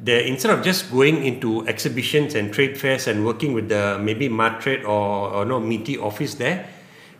They 0.00 0.28
instead 0.28 0.50
of 0.56 0.64
just 0.64 0.90
going 0.90 1.24
into 1.24 1.66
exhibitions 1.66 2.34
and 2.34 2.52
trade 2.52 2.78
fairs 2.78 3.06
and 3.06 3.24
working 3.26 3.52
with 3.52 3.68
the 3.68 3.98
maybe 4.00 4.28
Matrade 4.28 4.84
or, 4.84 5.34
or 5.34 5.44
no 5.44 5.58
MITI 5.58 5.98
office 5.98 6.34
there, 6.34 6.68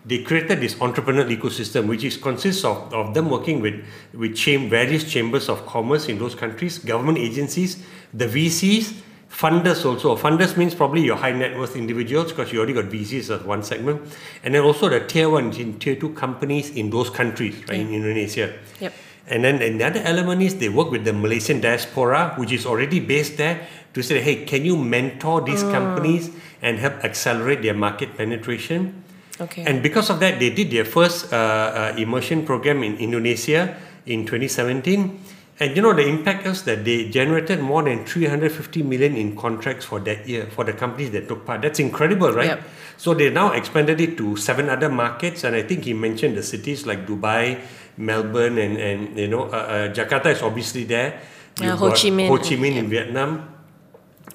they 0.05 0.23
created 0.23 0.61
this 0.61 0.75
entrepreneurial 0.77 1.37
ecosystem, 1.37 1.89
which 1.89 2.05
is 2.05 2.17
consists 2.17 2.65
of, 2.65 2.93
of 2.95 3.15
them 3.15 3.31
working 3.31 3.61
with 3.61 3.85
with 4.15 4.37
cham- 4.37 4.69
various 4.69 5.11
chambers 5.11 5.49
of 5.49 5.67
commerce 5.67 6.09
in 6.09 6.19
those 6.19 6.35
countries, 6.35 6.79
government 6.79 7.19
agencies, 7.19 7.85
the 8.15 8.27
VCs, 8.27 8.95
funders 9.31 9.85
also. 9.85 10.17
Funders 10.17 10.57
means 10.57 10.75
probably 10.75 11.03
your 11.03 11.17
high 11.17 11.33
net 11.33 11.59
worth 11.59 11.77
individuals 11.77 12.33
because 12.33 12.53
you 12.53 12.59
already 12.59 12.75
got 12.75 12.87
VCs 12.87 13.31
as 13.35 13.43
one 13.43 13.63
segment, 13.63 14.01
and 14.43 14.55
then 14.55 14.63
also 14.63 14.89
the 14.89 15.01
tier 15.01 15.29
one, 15.29 15.51
tier 15.51 15.97
two 15.97 16.11
companies 16.11 16.71
in 16.71 16.91
those 16.91 17.11
countries, 17.11 17.57
right, 17.69 17.81
in 17.81 17.93
Indonesia. 17.93 18.55
Yep. 18.81 18.93
And 19.31 19.45
then 19.45 19.61
another 19.61 20.01
element 20.05 20.43
is 20.43 20.57
they 20.57 20.69
work 20.69 20.91
with 20.91 21.05
the 21.05 21.13
Malaysian 21.13 21.61
diaspora, 21.61 22.35
which 22.37 22.53
is 22.53 22.67
already 22.67 23.01
based 23.01 23.37
there, 23.37 23.67
to 23.95 24.03
say, 24.03 24.21
hey, 24.21 24.45
can 24.45 24.65
you 24.65 24.77
mentor 24.77 25.41
these 25.43 25.63
companies 25.63 26.31
and 26.63 26.79
help 26.79 27.05
accelerate 27.05 27.63
their 27.63 27.75
market 27.75 28.17
penetration? 28.17 29.05
Okay. 29.41 29.65
And 29.65 29.83
because 29.83 30.11
of 30.11 30.21
that, 30.21 30.41
they 30.41 30.51
did 30.51 30.71
their 30.71 30.85
first 30.85 31.33
uh, 31.33 31.37
uh, 31.37 31.95
immersion 31.97 32.45
program 32.45 32.83
in 32.83 32.97
Indonesia 32.97 33.77
in 34.07 34.27
2017. 34.27 35.21
And 35.61 35.75
you 35.75 35.83
know, 35.83 35.93
the 35.93 36.07
impact 36.07 36.47
is 36.47 36.63
that 36.65 36.85
they 36.85 37.09
generated 37.09 37.61
more 37.61 37.83
than 37.83 38.05
350 38.05 38.83
million 38.83 39.17
in 39.17 39.37
contracts 39.37 39.85
for 39.85 39.99
that 40.01 40.29
year 40.29 40.47
for 40.47 40.65
the 40.65 40.73
companies 40.73 41.11
that 41.11 41.27
took 41.27 41.45
part. 41.45 41.63
That's 41.63 41.81
incredible, 41.81 42.33
right? 42.33 42.59
Yep. 42.59 42.63
So 42.97 43.15
they 43.15 43.31
now 43.31 43.53
expanded 43.53 44.01
it 44.01 44.17
to 44.19 44.37
seven 44.37 44.69
other 44.69 44.89
markets, 44.89 45.43
and 45.43 45.55
I 45.55 45.63
think 45.63 45.85
he 45.85 45.95
mentioned 45.95 46.37
the 46.37 46.43
cities 46.43 46.87
like 46.87 47.07
Dubai, 47.07 47.61
Melbourne, 47.99 48.59
and 48.59 48.77
and 48.79 49.19
you 49.19 49.29
know, 49.29 49.45
uh, 49.51 49.57
uh, 49.57 49.93
Jakarta 49.93 50.31
is 50.33 50.43
obviously 50.43 50.85
there. 50.85 51.21
You've 51.61 51.79
Ho 51.79 51.91
Chi 51.91 52.11
Minh 52.15 52.29
Ho 52.29 52.39
Chi 52.39 52.55
and- 52.55 52.63
Minh 52.65 52.77
in 52.77 52.89
Vietnam, 52.89 53.45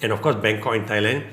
and 0.01 0.11
of 0.11 0.21
course 0.21 0.35
Bangkok 0.35 0.75
in 0.75 0.85
Thailand. 0.85 1.23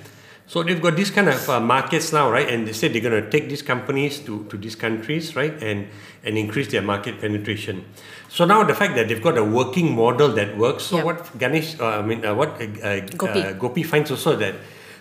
So 0.46 0.64
they've 0.64 0.82
got 0.82 0.96
these 0.96 1.12
kind 1.12 1.28
of 1.28 1.48
uh, 1.48 1.60
markets 1.60 2.12
now, 2.12 2.28
right? 2.28 2.48
And 2.48 2.66
they 2.66 2.72
said 2.72 2.92
they're 2.92 3.00
going 3.00 3.22
to 3.22 3.30
take 3.30 3.48
these 3.48 3.62
companies 3.62 4.18
to, 4.26 4.42
to 4.50 4.56
these 4.58 4.74
countries, 4.74 5.36
right? 5.36 5.54
And 5.62 5.86
and 6.24 6.36
increase 6.36 6.66
their 6.72 6.82
market 6.82 7.20
penetration. 7.20 7.84
So 8.28 8.44
now 8.46 8.64
the 8.64 8.74
fact 8.74 8.96
that 8.96 9.06
they've 9.06 9.22
got 9.22 9.38
a 9.38 9.44
working 9.44 9.94
model 9.94 10.28
that 10.34 10.58
works. 10.58 10.84
So 10.90 10.96
Yep. 10.96 11.04
what 11.04 11.38
Ganesh, 11.38 11.78
uh, 11.78 11.98
I 11.98 12.02
mean, 12.02 12.24
uh, 12.26 12.34
what 12.34 12.60
uh, 12.60 12.66
uh, 12.82 13.00
Gopi. 13.16 13.40
uh, 13.42 13.52
Gopi 13.52 13.82
finds 13.84 14.10
also 14.10 14.34
that. 14.36 14.54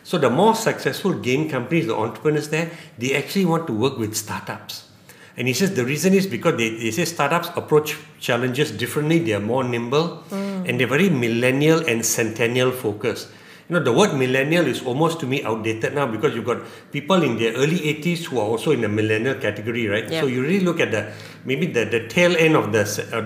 So 0.03 0.17
the 0.17 0.29
more 0.29 0.53
successful 0.55 1.13
Gain 1.13 1.49
companies, 1.49 1.87
the 1.87 1.95
entrepreneurs 1.95 2.49
there, 2.49 2.69
they 2.97 3.15
actually 3.15 3.45
want 3.45 3.65
to 3.67 3.73
work 3.73 3.97
with 3.97 4.15
startups. 4.15 4.88
And 5.37 5.47
he 5.47 5.53
says 5.53 5.75
the 5.75 5.85
reason 5.85 6.13
is 6.13 6.27
because 6.27 6.57
they, 6.57 6.69
they 6.75 6.91
say 6.91 7.05
startups 7.05 7.49
approach 7.55 7.97
challenges 8.19 8.71
differently, 8.71 9.19
they 9.19 9.33
are 9.33 9.39
more 9.39 9.63
nimble, 9.63 10.23
mm. 10.29 10.67
and 10.67 10.79
they're 10.79 10.87
very 10.87 11.09
millennial 11.09 11.85
and 11.85 12.05
centennial 12.05 12.71
focused. 12.71 13.29
You 13.69 13.77
know, 13.77 13.83
the 13.83 13.93
word 13.93 14.17
millennial 14.17 14.65
is 14.65 14.81
almost 14.83 15.19
to 15.19 15.27
me 15.27 15.43
outdated 15.43 15.93
now 15.93 16.07
because 16.07 16.33
you've 16.33 16.45
got 16.45 16.57
people 16.91 17.21
in 17.21 17.37
their 17.37 17.53
early 17.53 17.77
80s 17.77 18.25
who 18.25 18.39
are 18.39 18.45
also 18.45 18.71
in 18.71 18.81
the 18.81 18.89
millennial 18.89 19.35
category, 19.35 19.87
right? 19.87 20.09
Yeah. 20.09 20.21
So 20.21 20.27
you 20.27 20.41
really 20.41 20.61
look 20.61 20.79
at 20.79 20.89
the 20.89 21.13
maybe 21.45 21.67
the, 21.67 21.85
the 21.85 22.07
tail 22.07 22.35
end 22.35 22.55
of 22.55 22.71
the 22.71 22.81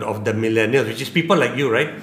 of 0.06 0.26
the 0.26 0.34
millennials, 0.34 0.88
which 0.88 1.02
is 1.02 1.10
people 1.10 1.38
like 1.38 1.56
you, 1.56 1.72
right? 1.72 1.96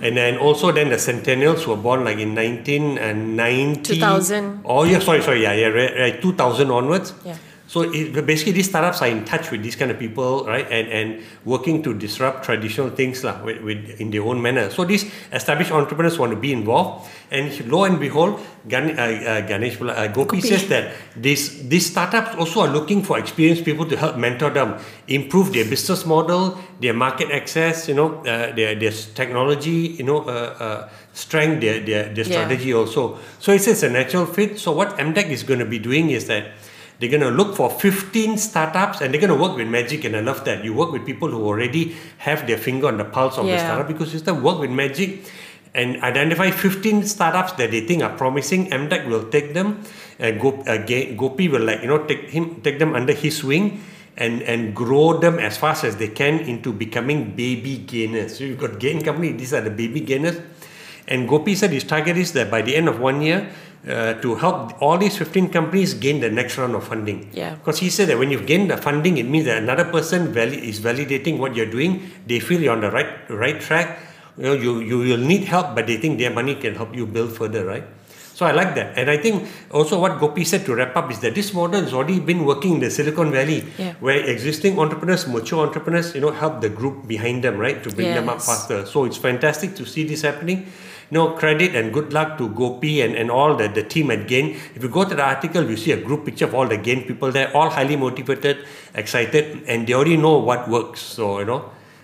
And 0.00 0.16
then 0.16 0.38
also 0.38 0.70
then 0.70 0.90
the 0.90 0.98
centennials 0.98 1.64
who 1.64 1.72
were 1.72 1.82
born 1.82 2.04
like 2.04 2.18
in 2.18 2.32
1990. 2.32 3.94
2000. 3.94 4.60
Oh 4.64 4.84
yeah, 4.84 5.00
sorry, 5.00 5.20
sorry, 5.22 5.42
yeah, 5.42 5.52
yeah, 5.52 5.66
right, 5.66 5.98
right 5.98 6.22
2000 6.22 6.70
onwards. 6.70 7.12
Yeah. 7.24 7.36
So 7.70 7.82
it, 7.82 8.26
basically, 8.26 8.50
these 8.50 8.66
startups 8.68 9.00
are 9.00 9.06
in 9.06 9.22
touch 9.24 9.52
with 9.52 9.62
these 9.62 9.76
kind 9.78 9.92
of 9.94 9.98
people, 10.02 10.42
right, 10.42 10.66
and 10.74 10.90
and 10.90 11.08
working 11.46 11.86
to 11.86 11.94
disrupt 11.94 12.42
traditional 12.42 12.90
things 12.90 13.22
lah, 13.22 13.38
with, 13.46 13.62
with 13.62 13.78
in 14.02 14.10
their 14.10 14.26
own 14.26 14.42
manner. 14.42 14.74
So 14.74 14.82
these 14.82 15.06
established 15.30 15.70
entrepreneurs 15.70 16.18
want 16.18 16.34
to 16.34 16.40
be 16.46 16.50
involved, 16.50 17.06
and 17.30 17.46
lo 17.70 17.86
and 17.86 18.02
behold, 18.02 18.42
Gan, 18.66 18.98
uh, 18.98 19.06
uh, 19.06 19.46
Ganesh 19.46 19.78
uh, 19.78 20.10
Gopi, 20.10 20.42
Gopi. 20.42 20.50
says 20.50 20.66
that 20.66 20.98
these 21.14 21.62
these 21.70 21.86
startups 21.86 22.34
also 22.34 22.66
are 22.66 22.72
looking 22.74 23.06
for 23.06 23.22
experienced 23.22 23.62
people 23.62 23.86
to 23.86 23.94
help 23.94 24.18
mentor 24.18 24.50
them, 24.50 24.74
improve 25.06 25.54
their 25.54 25.62
business 25.70 26.02
model, 26.02 26.58
their 26.82 26.90
market 26.98 27.30
access, 27.30 27.86
you 27.86 27.94
know, 27.94 28.18
uh, 28.26 28.50
their 28.50 28.74
their 28.74 28.90
technology, 29.14 29.94
you 29.94 30.02
know, 30.02 30.26
uh, 30.26 30.58
uh, 30.58 30.78
strength, 31.14 31.62
their 31.62 31.78
their, 31.78 32.10
their 32.10 32.26
Yeah. 32.26 32.34
strategy 32.34 32.74
also. 32.74 33.22
So 33.38 33.54
it's 33.54 33.70
it's 33.70 33.86
a 33.86 33.92
natural 33.94 34.26
fit. 34.26 34.58
So 34.58 34.74
what 34.74 34.98
MDEC 34.98 35.30
is 35.30 35.46
going 35.46 35.62
to 35.62 35.70
be 35.70 35.78
doing 35.78 36.10
is 36.10 36.26
that 36.26 36.50
they're 37.00 37.08
going 37.08 37.22
to 37.22 37.30
look 37.30 37.56
for 37.56 37.70
15 37.70 38.36
startups 38.36 39.00
and 39.00 39.12
they're 39.12 39.20
going 39.20 39.32
to 39.32 39.42
work 39.42 39.56
with 39.56 39.66
Magic. 39.66 40.04
And 40.04 40.14
I 40.14 40.20
love 40.20 40.44
that. 40.44 40.62
You 40.62 40.74
work 40.74 40.92
with 40.92 41.06
people 41.06 41.28
who 41.28 41.42
already 41.46 41.96
have 42.18 42.46
their 42.46 42.58
finger 42.58 42.88
on 42.88 42.98
the 42.98 43.06
pulse 43.06 43.38
of 43.38 43.46
the 43.46 43.58
startup 43.58 43.88
because 43.88 44.12
you 44.12 44.18
start 44.18 44.42
work 44.42 44.60
with 44.60 44.70
Magic 44.70 45.24
and 45.74 46.02
identify 46.02 46.50
15 46.50 47.04
startups 47.04 47.52
that 47.52 47.70
they 47.70 47.80
think 47.86 48.02
are 48.02 48.14
promising. 48.16 48.68
MDEC 48.68 49.08
will 49.08 49.30
take 49.30 49.54
them. 49.54 49.82
Uh, 50.20 50.36
Gop, 50.36 50.68
uh, 50.68 51.16
Gopi 51.16 51.48
will 51.48 51.62
like, 51.62 51.80
you 51.80 51.88
know, 51.88 52.04
take 52.04 52.28
him, 52.28 52.60
take 52.60 52.78
them 52.78 52.94
under 52.94 53.14
his 53.14 53.42
wing 53.42 53.82
and, 54.18 54.42
and 54.42 54.74
grow 54.76 55.18
them 55.18 55.38
as 55.38 55.56
fast 55.56 55.84
as 55.84 55.96
they 55.96 56.08
can 56.08 56.40
into 56.40 56.70
becoming 56.70 57.34
baby 57.34 57.78
gainers. 57.78 58.36
So 58.36 58.44
you've 58.44 58.58
got 58.58 58.78
gain 58.78 59.02
company, 59.02 59.32
these 59.32 59.54
are 59.54 59.62
the 59.62 59.70
baby 59.70 60.00
gainers. 60.00 60.38
And 61.08 61.26
Gopi 61.26 61.54
said 61.54 61.70
his 61.70 61.84
target 61.84 62.18
is 62.18 62.32
that 62.34 62.50
by 62.50 62.60
the 62.62 62.76
end 62.76 62.88
of 62.88 63.00
one 63.00 63.22
year, 63.22 63.50
uh, 63.88 64.14
to 64.20 64.34
help 64.34 64.80
all 64.82 64.98
these 64.98 65.16
15 65.16 65.48
companies 65.50 65.94
gain 65.94 66.20
the 66.20 66.30
next 66.30 66.58
round 66.58 66.74
of 66.74 66.86
funding. 66.86 67.30
Yeah. 67.32 67.54
Because 67.54 67.78
he 67.78 67.88
said 67.88 68.08
that 68.08 68.18
when 68.18 68.30
you've 68.30 68.46
gained 68.46 68.70
the 68.70 68.76
funding, 68.76 69.16
it 69.16 69.24
means 69.24 69.46
that 69.46 69.62
another 69.62 69.84
person 69.84 70.32
vali- 70.32 70.68
is 70.68 70.80
validating 70.80 71.38
what 71.38 71.56
you're 71.56 71.70
doing. 71.70 72.10
They 72.26 72.40
feel 72.40 72.60
you're 72.60 72.72
on 72.74 72.82
the 72.82 72.90
right 72.90 73.08
right 73.30 73.60
track. 73.60 73.98
You 74.36 74.44
know, 74.44 74.52
you, 74.52 74.80
you 74.80 74.98
will 74.98 75.18
need 75.18 75.44
help, 75.44 75.74
but 75.74 75.86
they 75.86 75.96
think 75.96 76.18
their 76.18 76.30
money 76.30 76.54
can 76.54 76.74
help 76.74 76.94
you 76.94 77.06
build 77.06 77.36
further, 77.36 77.64
right? 77.64 77.84
So 78.40 78.46
I 78.46 78.52
like 78.52 78.74
that. 78.74 78.96
And 78.96 79.10
I 79.10 79.18
think 79.18 79.46
also 79.70 80.00
what 80.00 80.18
Gopi 80.18 80.44
said 80.44 80.64
to 80.64 80.74
wrap 80.74 80.96
up 80.96 81.10
is 81.10 81.18
that 81.20 81.34
this 81.34 81.52
model 81.52 81.82
has 81.82 81.92
already 81.92 82.20
been 82.20 82.46
working 82.46 82.76
in 82.76 82.80
the 82.80 82.90
Silicon 82.90 83.30
Valley, 83.30 83.64
Yeah. 83.76 83.92
where 84.00 84.16
existing 84.34 84.78
entrepreneurs, 84.78 85.26
mature 85.28 85.60
entrepreneurs, 85.66 86.14
you 86.14 86.22
know, 86.22 86.30
help 86.30 86.62
the 86.62 86.70
group 86.70 87.06
behind 87.06 87.44
them, 87.44 87.58
right, 87.58 87.82
to 87.84 87.90
bring 87.90 88.14
them 88.14 88.30
up 88.30 88.40
faster. 88.40 88.86
So 88.86 89.04
it's 89.04 89.18
fantastic 89.18 89.74
to 89.80 89.84
see 89.84 90.04
this 90.12 90.22
happening. 90.22 90.62
No 91.10 91.24
credit 91.40 91.76
and 91.80 91.92
good 91.92 92.14
luck 92.14 92.38
to 92.38 92.48
Gopi 92.60 93.02
and, 93.02 93.14
and 93.14 93.30
all 93.30 93.56
the, 93.56 93.68
the 93.68 93.82
team 93.82 94.10
at 94.10 94.26
Gain. 94.26 94.48
If 94.74 94.82
you 94.82 94.88
go 94.88 95.04
to 95.04 95.14
the 95.14 95.26
article, 95.34 95.68
you 95.72 95.76
see 95.76 95.92
a 95.92 96.00
group 96.00 96.24
picture 96.24 96.46
of 96.46 96.54
all 96.54 96.66
the 96.66 96.78
Gain 96.78 97.02
people 97.10 97.30
there, 97.30 97.54
all 97.54 97.68
highly 97.68 97.96
motivated, 97.96 98.64
excited, 98.94 99.64
and 99.66 99.86
they 99.86 99.92
already 99.92 100.16
know 100.16 100.38
what 100.38 100.66
works. 100.70 101.02
So, 101.02 101.40
you 101.40 101.44
know, 101.44 101.60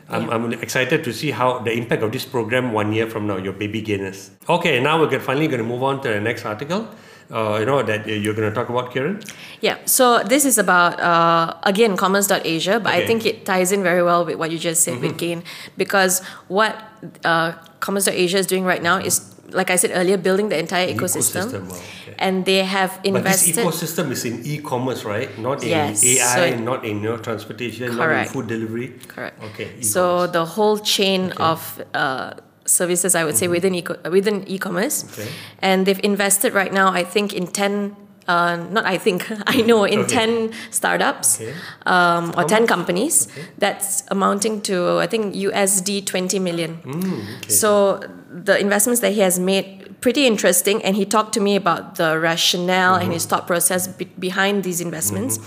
I'm, 0.09 0.31
I'm 0.31 0.53
excited 0.53 1.03
to 1.05 1.13
see 1.13 1.31
how 1.33 1.59
the 1.59 1.73
impact 1.73 2.03
of 2.03 2.13
this 2.13 2.25
program 2.25 2.73
one 2.73 2.93
year 2.93 3.09
from 3.09 3.27
now, 3.27 3.37
your 3.37 3.53
baby 3.53 3.83
gainers. 3.83 4.31
Okay, 4.49 4.81
now 4.81 5.01
we're 5.01 5.21
finally 5.21 5.49
going 5.49 5.59
to 5.59 5.67
move 5.67 5.83
on 5.83 6.01
to 6.03 6.09
the 6.09 6.21
next 6.21 6.45
article. 6.45 6.89
Uh, 7.29 7.57
you 7.59 7.67
know, 7.67 7.83
that 7.83 8.07
you're 8.07 8.35
going 8.35 8.49
to 8.49 8.55
talk 8.55 8.69
about, 8.69 8.93
Kiran? 8.93 9.21
Yeah, 9.61 9.79
so 9.85 10.23
this 10.23 10.45
is 10.45 10.59
about, 10.59 11.01
uh, 11.01 11.55
again, 11.65 11.97
commerce.asia, 11.97 12.79
but 12.79 12.95
Okay. 12.95 13.03
I 13.03 13.07
think 13.07 13.27
it 13.27 13.45
ties 13.45 13.73
in 13.73 13.83
very 13.83 14.01
well 14.01 14.25
with 14.25 14.37
what 14.37 14.53
you 14.53 14.59
just 14.61 14.85
said 14.85 15.01
with 15.01 15.19
Gain, 15.19 15.43
because 15.77 16.23
what 16.47 16.81
uh, 17.25 17.53
commerce.asia 17.81 18.39
is 18.39 18.47
doing 18.47 18.63
right 18.65 18.81
now 18.81 18.99
is, 18.99 19.35
like 19.53 19.71
I 19.71 19.77
said 19.77 19.91
earlier, 19.95 20.17
building 20.17 20.49
the 20.49 20.59
entire 20.59 20.89
ecosystem. 20.89 21.45
Ecosystem, 21.51 21.69
wow, 21.71 21.77
okay. 21.77 22.15
And 22.19 22.45
they 22.45 22.65
have 22.65 22.99
invested. 23.05 23.57
But 23.57 23.71
this 23.71 23.83
ecosystem 23.83 24.11
is 24.11 24.25
in 24.25 24.45
e-commerce, 24.45 25.05
right? 25.05 25.29
Not 25.39 25.63
in 25.63 25.69
Yes, 25.69 26.05
AI, 26.05 26.35
so 26.37 26.43
it- 26.43 26.61
not 26.61 26.85
in 26.85 27.03
transportation, 27.23 27.87
not 27.87 27.93
in 27.93 27.99
Correct. 27.99 28.31
food 28.33 28.47
delivery. 28.47 28.89
Correct. 29.09 29.43
Okay. 29.53 29.81
So 29.83 30.01
e-commerce. 30.01 30.33
the 30.33 30.45
whole 30.45 30.79
chain 30.79 31.33
of 31.33 31.83
uh, 31.95 32.33
services, 32.65 33.15
I 33.15 33.25
would 33.25 33.37
say, 33.37 33.49
within 33.49 33.75
eco- 33.75 33.99
within 34.11 34.45
e-commerce, 34.49 35.03
Mm-hmm. 35.05 35.21
Okay. 35.23 35.31
and 35.61 35.87
they've 35.87 36.01
invested 36.03 36.53
right 36.55 36.73
now, 36.73 36.89
I 36.93 37.05
think, 37.05 37.33
in 37.33 37.47
ten. 37.47 37.97
Uh, 38.29 38.57
not 38.71 38.85
I 38.85 38.99
think 38.99 39.27
I 39.47 39.63
know 39.63 39.85
in 39.85 40.01
Okay. 40.01 40.15
ten 40.17 40.53
startups 40.71 41.41
Okay. 41.41 41.55
um, 41.87 42.35
or 42.37 42.45
ten 42.45 42.67
companies. 42.67 43.29
Okay. 43.31 43.47
That's 43.59 44.03
amounting 44.11 44.63
to 44.63 44.99
I 44.99 45.07
think 45.07 45.35
USD 45.35 46.05
twenty 46.07 46.39
million. 46.39 46.79
Mm. 46.85 47.51
So 47.51 48.01
the 48.31 48.59
investments 48.59 49.01
that 49.01 49.13
he 49.13 49.21
has 49.21 49.39
made 49.39 49.97
pretty 50.01 50.27
interesting, 50.27 50.83
and 50.85 50.95
he 50.97 51.05
talked 51.07 51.33
to 51.35 51.41
me 51.41 51.57
about 51.57 51.95
the 51.97 52.19
rationale 52.19 52.95
and 52.95 53.05
Mm-hmm. 53.05 53.13
his 53.13 53.25
thought 53.27 53.47
process 53.47 53.87
be- 53.89 54.11
behind 54.19 54.63
these 54.65 54.81
investments. 54.81 55.39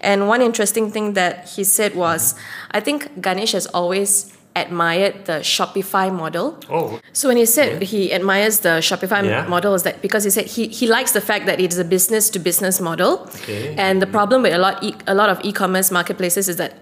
And 0.00 0.28
one 0.28 0.40
interesting 0.40 0.90
thing 0.90 1.14
that 1.14 1.48
he 1.56 1.64
said 1.64 1.94
was, 1.94 2.34
I 2.70 2.80
think 2.80 3.20
Ganesh 3.20 3.52
has 3.52 3.66
always 3.74 4.32
admired 4.66 5.14
the 5.26 5.38
Shopify 5.54 6.06
model. 6.22 6.46
oh, 6.70 6.98
So 7.12 7.28
when 7.28 7.36
he 7.36 7.46
said 7.46 7.82
he 7.82 8.12
admires 8.12 8.60
the 8.60 8.74
Shopify 8.88 9.24
Yeah. 9.24 9.46
model, 9.48 9.74
is 9.74 9.82
that 9.82 10.00
because 10.02 10.24
he 10.24 10.30
said 10.30 10.46
he, 10.46 10.68
he 10.68 10.86
likes 10.86 11.12
the 11.12 11.20
fact 11.20 11.46
that 11.46 11.58
it 11.60 11.72
is 11.72 11.78
a 11.78 11.84
business 11.84 12.30
to 12.30 12.38
business 12.38 12.80
model, 12.80 13.12
Okay. 13.42 13.74
and 13.76 14.00
the 14.02 14.06
problem 14.06 14.42
with 14.42 14.54
a 14.54 14.58
lot 14.58 14.82
e- 14.82 14.94
a 15.06 15.14
lot 15.14 15.28
of 15.30 15.38
e-commerce 15.48 15.90
marketplaces 15.90 16.48
is 16.48 16.56
that 16.56 16.72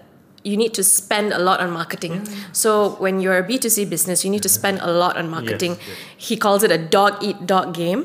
you 0.49 0.55
need 0.63 0.73
to 0.79 0.83
spend 0.83 1.27
a 1.39 1.41
lot 1.47 1.59
on 1.63 1.69
marketing. 1.79 2.15
So 2.63 2.71
when 3.03 3.19
you're 3.23 3.37
a 3.43 3.45
B2C 3.49 3.77
business, 3.95 4.17
you 4.25 4.31
need 4.35 4.43
to 4.49 4.53
spend 4.59 4.77
a 4.89 4.91
lot 5.03 5.13
on 5.21 5.25
marketing. 5.37 5.73
yes. 5.75 5.97
He 6.27 6.35
calls 6.45 6.61
it 6.67 6.71
a 6.71 6.77
dog 6.97 7.13
eat 7.27 7.37
dog 7.53 7.67
game. 7.81 8.01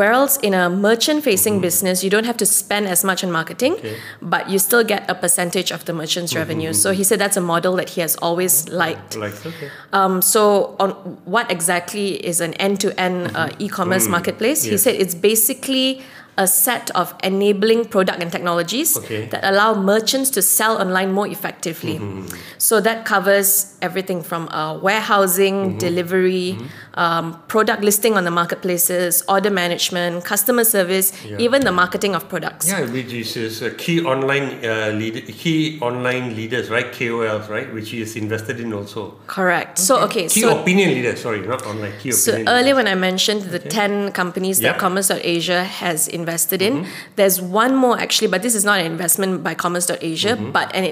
Whereas 0.00 0.36
in 0.48 0.54
a 0.54 0.68
merchant 0.68 1.24
facing 1.24 1.60
business, 1.60 2.02
you 2.04 2.10
don't 2.10 2.24
have 2.30 2.36
to 2.38 2.46
spend 2.46 2.86
as 2.94 3.04
much 3.04 3.22
on 3.24 3.30
marketing, 3.30 3.74
Okay. 3.74 3.96
but 4.34 4.50
you 4.50 4.58
still 4.58 4.84
get 4.84 5.08
a 5.08 5.14
percentage 5.14 5.70
of 5.76 5.84
the 5.84 5.92
merchant's 5.92 6.34
revenue. 6.34 6.72
So 6.72 6.92
he 6.92 7.04
said 7.04 7.18
that's 7.18 7.36
a 7.36 7.40
model 7.54 7.76
that 7.76 7.90
he 7.90 8.00
has 8.00 8.16
always 8.16 8.68
liked. 8.68 9.16
like 9.16 9.34
okay. 9.46 9.68
Um, 9.92 10.20
so, 10.22 10.74
on 10.80 10.90
what 11.34 11.50
exactly 11.50 12.06
is 12.30 12.40
an 12.40 12.54
end-to-end 12.54 13.18
uh, 13.36 13.48
e-commerce 13.64 14.06
marketplace? 14.08 14.62
He 14.64 14.70
Mm-hmm. 14.70 14.74
Mm. 14.74 14.74
Yes. 14.74 14.82
said 14.82 14.94
it's 15.04 15.14
basically 15.14 16.02
a 16.36 16.46
set 16.46 16.90
of 16.92 17.14
enabling 17.22 17.84
product 17.84 18.20
and 18.22 18.30
technologies 18.32 18.96
Okay. 18.98 19.26
that 19.26 19.44
allow 19.44 19.74
merchants 19.74 20.30
to 20.30 20.42
sell 20.42 20.78
online 20.80 21.12
more 21.12 21.26
effectively. 21.28 21.98
Mm-hmm. 21.98 22.26
So 22.58 22.80
that 22.80 23.04
covers 23.04 23.76
everything 23.82 24.22
from 24.22 24.48
uh, 24.48 24.78
warehousing, 24.78 25.54
Mm-hmm. 25.54 25.78
delivery, 25.78 26.58
um, 26.94 27.40
product 27.48 27.82
listing 27.82 28.14
on 28.16 28.24
the 28.24 28.30
marketplaces, 28.30 29.22
order 29.28 29.50
management, 29.50 30.24
customer 30.24 30.64
service, 30.64 31.12
Yeah. 31.24 31.38
even 31.38 31.64
the 31.64 31.72
marketing 31.72 32.14
of 32.14 32.28
products. 32.28 32.68
Yeah, 32.68 32.82
which 32.90 33.12
is, 33.12 33.36
is 33.36 33.62
a 33.62 33.70
key 33.70 34.02
online 34.04 34.64
uh, 34.64 34.90
lead, 34.94 35.26
key 35.26 35.78
online 35.80 36.34
leaders, 36.36 36.70
right? 36.70 36.90
KOLs, 36.92 37.48
right? 37.48 37.72
Which 37.74 37.90
he 37.90 38.00
is 38.00 38.16
invested 38.16 38.60
in 38.60 38.72
also. 38.72 39.14
Correct. 39.26 39.78
So 39.78 39.98
okay, 40.06 40.28
Key 40.28 40.40
so 40.42 40.60
opinion 40.60 40.90
leaders, 40.90 41.20
sorry, 41.20 41.40
not 41.46 41.62
online. 41.66 41.92
Key 42.00 42.12
So 42.12 42.32
opinion 42.32 42.48
earlier, 42.48 42.74
leaders. 42.74 42.76
when 42.76 42.88
I 42.88 42.94
mentioned 42.94 43.42
the 43.54 43.58
ten 43.58 44.10
companies 44.12 44.58
that 44.58 44.64
Yeah. 44.64 44.72
Mm-hmm. 44.72 44.80
Commerce.asia 44.84 45.64
has 45.64 46.08
invested 46.24 46.60
in, 46.68 46.74
there's 47.18 47.38
one 47.62 47.72
more 47.84 47.96
actually, 48.04 48.28
but 48.34 48.40
this 48.46 48.54
is 48.60 48.64
not 48.70 48.76
an 48.82 48.86
investment 48.94 49.32
by 49.46 49.54
Commerce.asia, 49.64 50.32
Mm-hmm. 50.36 50.52
but 50.58 50.68
an 50.80 50.84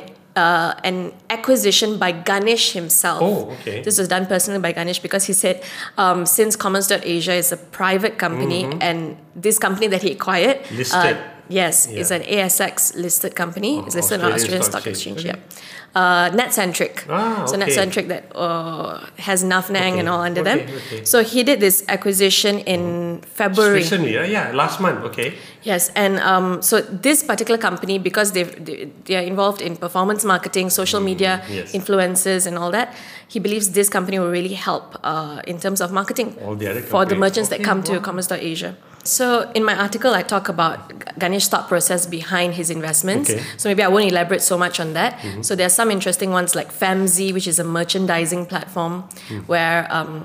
uh, 0.42 0.72
an 0.90 1.12
acquisition 1.36 1.90
by 2.02 2.10
Ganesh 2.28 2.66
himself. 2.72 3.20
Oh, 3.22 3.50
okay. 3.60 3.82
This 3.86 3.98
was 4.00 4.08
done 4.14 4.24
personally 4.34 4.60
by 4.66 4.72
Ganesh 4.78 5.00
because 5.06 5.24
he 5.30 5.34
said 5.42 5.56
um, 6.02 6.24
since 6.24 6.56
Commerce.asia 6.64 7.34
is 7.42 7.52
a 7.52 7.58
private 7.80 8.14
company 8.24 8.60
and 8.80 8.98
this 9.46 9.58
company 9.66 9.88
that 9.92 10.00
he 10.06 10.10
acquired, 10.18 10.56
Mm-hmm. 10.64 10.76
Listed. 10.82 11.16
Yes, 11.48 11.88
Yeah. 11.90 12.00
is 12.00 12.10
an 12.10 12.22
ASX 12.22 12.94
listed 12.94 13.34
company. 13.34 13.78
Oh, 13.78 13.84
it's 13.86 13.94
listed 13.94 14.20
on 14.20 14.32
Australian 14.32 14.60
Australian 14.60 14.62
Stock 14.62 14.82
Stock 14.82 14.86
Exchange. 14.92 15.18
Exchange. 15.24 15.36
Yeah. 15.36 15.58
Uh, 15.94 16.30
Netccentric. 16.30 17.04
Ah, 17.10 17.44
so 17.44 17.54
okay. 17.54 17.66
Netccentric 17.66 18.08
that 18.08 18.24
uh, 18.34 18.98
has 19.18 19.44
Nuffnang 19.44 19.98
and 20.00 20.08
all 20.08 20.22
under 20.22 20.40
okay, 20.40 20.64
them. 20.64 20.76
okay. 20.88 21.04
So 21.04 21.22
he 21.22 21.42
did 21.42 21.60
this 21.60 21.84
acquisition 21.88 22.60
in 22.60 23.20
February. 23.34 23.74
Recently, 23.84 24.14
yeah, 24.14 24.24
yeah, 24.24 24.52
last 24.54 24.80
month, 24.80 25.04
okay. 25.04 25.34
Yes, 25.62 25.90
and 25.94 26.18
um, 26.20 26.62
so 26.62 26.80
this 26.80 27.22
particular 27.22 27.58
company, 27.58 27.98
because 27.98 28.32
they've, 28.32 28.52
they 28.64 28.88
they 29.04 29.16
are 29.20 29.26
involved 29.32 29.60
in 29.60 29.76
performance 29.76 30.24
marketing, 30.24 30.70
social 30.70 31.00
media, 31.00 31.42
Mm, 31.44 31.54
yes. 31.54 31.72
influencers, 31.76 32.46
and 32.46 32.56
all 32.56 32.70
that, 32.70 32.94
he 33.28 33.38
believes 33.38 33.70
this 33.72 33.88
company 33.90 34.18
will 34.18 34.30
really 34.32 34.54
help 34.54 34.96
uh, 35.04 35.42
in 35.46 35.58
terms 35.60 35.80
of 35.82 35.92
marketing 35.92 36.28
the 36.58 36.80
for 36.88 37.04
the 37.04 37.16
merchants 37.16 37.48
that 37.50 37.60
Okay, 37.60 37.68
come 37.70 37.82
to 37.82 37.92
wow. 37.98 38.00
Commerce.asia. 38.08 38.72
So 39.04 39.50
in 39.54 39.64
my 39.64 39.74
article, 39.76 40.14
I 40.14 40.22
talk 40.22 40.48
about 40.48 40.88
Ganesh's 41.18 41.48
thought 41.48 41.68
process 41.68 42.06
behind 42.06 42.54
his 42.54 42.70
investments. 42.70 43.30
Okay. 43.30 43.40
Mm-hmm. 43.40 43.58
So 43.58 43.68
maybe 43.68 43.82
I 43.82 43.88
won't 43.88 44.10
elaborate 44.10 44.42
so 44.42 44.56
much 44.56 44.78
on 44.80 44.92
that. 44.94 45.18
So 45.42 45.54
there 45.56 45.66
are 45.66 45.70
some 45.80 45.90
interesting 45.90 46.30
ones 46.30 46.54
like 46.54 46.70
Famzy, 46.72 47.32
which 47.32 47.46
is 47.46 47.58
a 47.58 47.64
merchandising 47.64 48.46
platform 48.46 49.04
Mm. 49.28 49.46
where. 49.48 49.86
Um, 49.90 50.24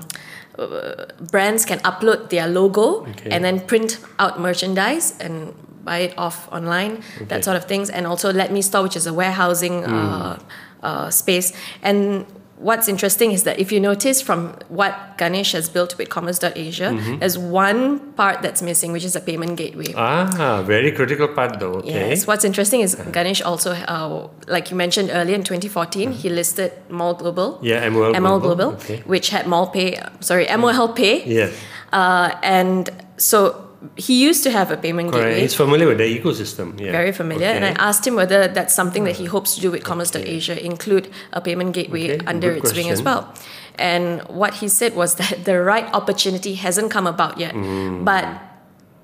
brands 1.30 1.64
can 1.64 1.78
upload 1.80 2.30
their 2.30 2.48
logo 2.48 3.06
Okay. 3.06 3.30
and 3.30 3.44
then 3.44 3.60
print 3.60 3.98
out 4.18 4.40
merchandise 4.40 5.14
and 5.20 5.54
buy 5.84 5.98
it 5.98 6.14
off 6.18 6.48
online, 6.50 6.92
Okay. 7.16 7.26
that 7.26 7.44
sort 7.44 7.56
of 7.56 7.64
things. 7.66 7.90
And 7.90 8.06
also 8.06 8.32
Let 8.32 8.50
Me 8.52 8.60
Store, 8.60 8.82
which 8.82 8.96
is 8.96 9.06
a 9.06 9.12
warehousing 9.14 9.84
uh, 9.84 10.38
uh, 10.82 11.10
space. 11.10 11.52
And 11.80 12.26
what's 12.58 12.88
interesting 12.88 13.30
is 13.32 13.42
that 13.44 13.58
if 13.58 13.70
you 13.72 13.78
notice 13.80 14.20
from 14.20 14.54
what 14.68 14.92
Ganesh 15.18 15.52
has 15.52 15.68
built 15.68 15.96
with 15.98 16.08
Commerce.Asia, 16.08 16.88
Mm-hmm. 16.88 17.18
there's 17.18 17.38
one 17.38 18.12
part 18.14 18.42
that's 18.42 18.62
missing, 18.62 18.92
which 18.92 19.04
is 19.04 19.14
a 19.14 19.20
payment 19.20 19.56
gateway. 19.56 19.92
Ah, 19.96 20.62
very 20.66 20.90
critical 20.92 21.28
part 21.28 21.60
though. 21.60 21.74
Okay. 21.74 22.10
Yes. 22.10 22.26
What's 22.26 22.44
interesting 22.44 22.80
is 22.80 22.94
Ganesh 23.12 23.42
also, 23.42 23.72
uh, 23.72 24.28
like 24.48 24.70
you 24.70 24.76
mentioned 24.76 25.10
earlier 25.12 25.34
in 25.36 25.42
2014, 25.44 26.12
he 26.12 26.28
listed 26.28 26.72
MOL 26.88 27.14
Global. 27.14 27.58
Yeah, 27.62 27.88
MOL 27.88 28.12
ML 28.12 28.40
Global, 28.40 28.40
Global, 28.40 28.72
okay. 28.74 29.02
which 29.06 29.30
had 29.30 29.46
MOL 29.46 29.68
Pay, 29.68 30.00
sorry, 30.20 30.46
MOL 30.56 30.88
Pay. 30.94 31.24
Yes. 31.26 31.52
Uh, 31.92 32.30
and 32.42 32.90
so 33.18 33.67
he 33.96 34.22
used 34.28 34.42
to 34.44 34.50
have 34.50 34.70
a 34.70 34.76
payment 34.76 35.12
Correct. 35.12 35.24
gateway. 35.28 35.40
He's 35.42 35.54
familiar 35.54 35.86
with 35.86 35.98
the 35.98 36.18
ecosystem. 36.18 36.78
Yeah. 36.80 36.90
Very 36.92 37.12
familiar, 37.12 37.46
and 37.46 37.64
I 37.64 37.70
asked 37.88 38.06
him 38.06 38.14
whether 38.16 38.48
that's 38.48 38.74
something 38.74 39.04
that 39.04 39.16
he 39.16 39.24
hopes 39.26 39.54
to 39.54 39.60
do 39.60 39.70
with 39.70 39.84
Commerce.Asia, 39.84 40.64
include 40.64 41.08
a 41.32 41.40
payment 41.40 41.74
gateway 41.74 42.14
Okay, 42.16 42.26
under 42.26 42.54
good 42.54 42.64
its 42.64 42.74
wing 42.74 42.90
as 42.90 43.02
well. 43.02 43.32
And 43.78 44.22
what 44.22 44.54
he 44.54 44.68
said 44.68 44.96
was 44.96 45.14
that 45.16 45.44
the 45.48 45.60
right 45.62 45.86
opportunity 45.94 46.54
hasn't 46.54 46.90
come 46.90 47.06
about 47.06 47.38
yet, 47.38 47.54
Mm. 47.54 48.04
but 48.04 48.24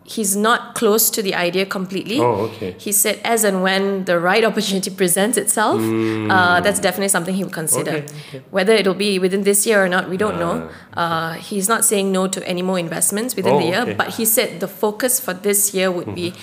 he's 0.05 0.37
not 0.37 0.75
close 0.75 1.09
to 1.11 1.23
the 1.23 1.35
idea 1.35 1.65
completely. 1.65 2.21
Oh, 2.21 2.49
okay. 2.49 2.77
He 2.79 2.93
said, 2.93 3.21
as 3.25 3.43
and 3.43 3.63
when 3.63 4.05
the 4.05 4.21
right 4.21 4.45
opportunity 4.51 4.91
presents 4.91 5.37
itself, 5.39 5.81
uh, 5.81 6.61
that's 6.61 6.79
definitely 6.79 7.09
something 7.09 7.35
he 7.35 7.43
would 7.43 7.53
consider. 7.53 7.93
Mm. 7.93 8.05
Okay, 8.05 8.19
okay. 8.29 8.43
Whether 8.51 8.75
it'll 8.75 8.95
be 8.95 9.19
within 9.19 9.43
this 9.43 9.67
year 9.67 9.83
or 9.83 9.89
not, 9.89 10.09
we 10.09 10.17
don't 10.17 10.39
know. 10.39 10.71
Uh, 10.95 11.35
he's 11.35 11.69
not 11.69 11.85
saying 11.85 12.13
no 12.13 12.29
to 12.29 12.47
any 12.47 12.63
more 12.63 12.79
investments 12.79 13.35
within 13.35 13.55
Oh, 13.55 13.59
the 13.59 13.65
year, 13.65 13.81
okay. 13.81 13.95
but 13.95 14.15
he 14.15 14.25
said 14.25 14.61
the 14.61 14.69
focus 14.69 15.21
for 15.21 15.33
this 15.33 15.73
year 15.73 15.91
would 15.91 16.15
be 16.15 16.35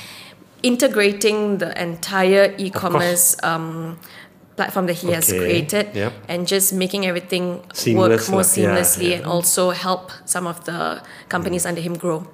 integrating 0.64 1.58
the 1.58 1.70
entire 1.82 2.54
e-commerce 2.58 3.36
um, 3.44 4.00
platform 4.56 4.86
that 4.86 4.94
he 4.94 5.12
has 5.12 5.30
created 5.30 5.90
yep. 5.96 6.14
and 6.28 6.48
just 6.48 6.74
making 6.74 7.06
everything 7.06 7.64
Seamless 7.74 8.30
work 8.30 8.30
more 8.30 8.42
lah, 8.42 8.48
yeah, 8.48 8.54
seamlessly 8.54 9.10
yeah. 9.10 9.16
and 9.18 9.26
also 9.26 9.72
help 9.72 10.12
some 10.26 10.46
of 10.46 10.66
the 10.66 11.02
companies 11.30 11.66
under 11.66 11.82
him 11.82 11.98
grow. 11.98 12.28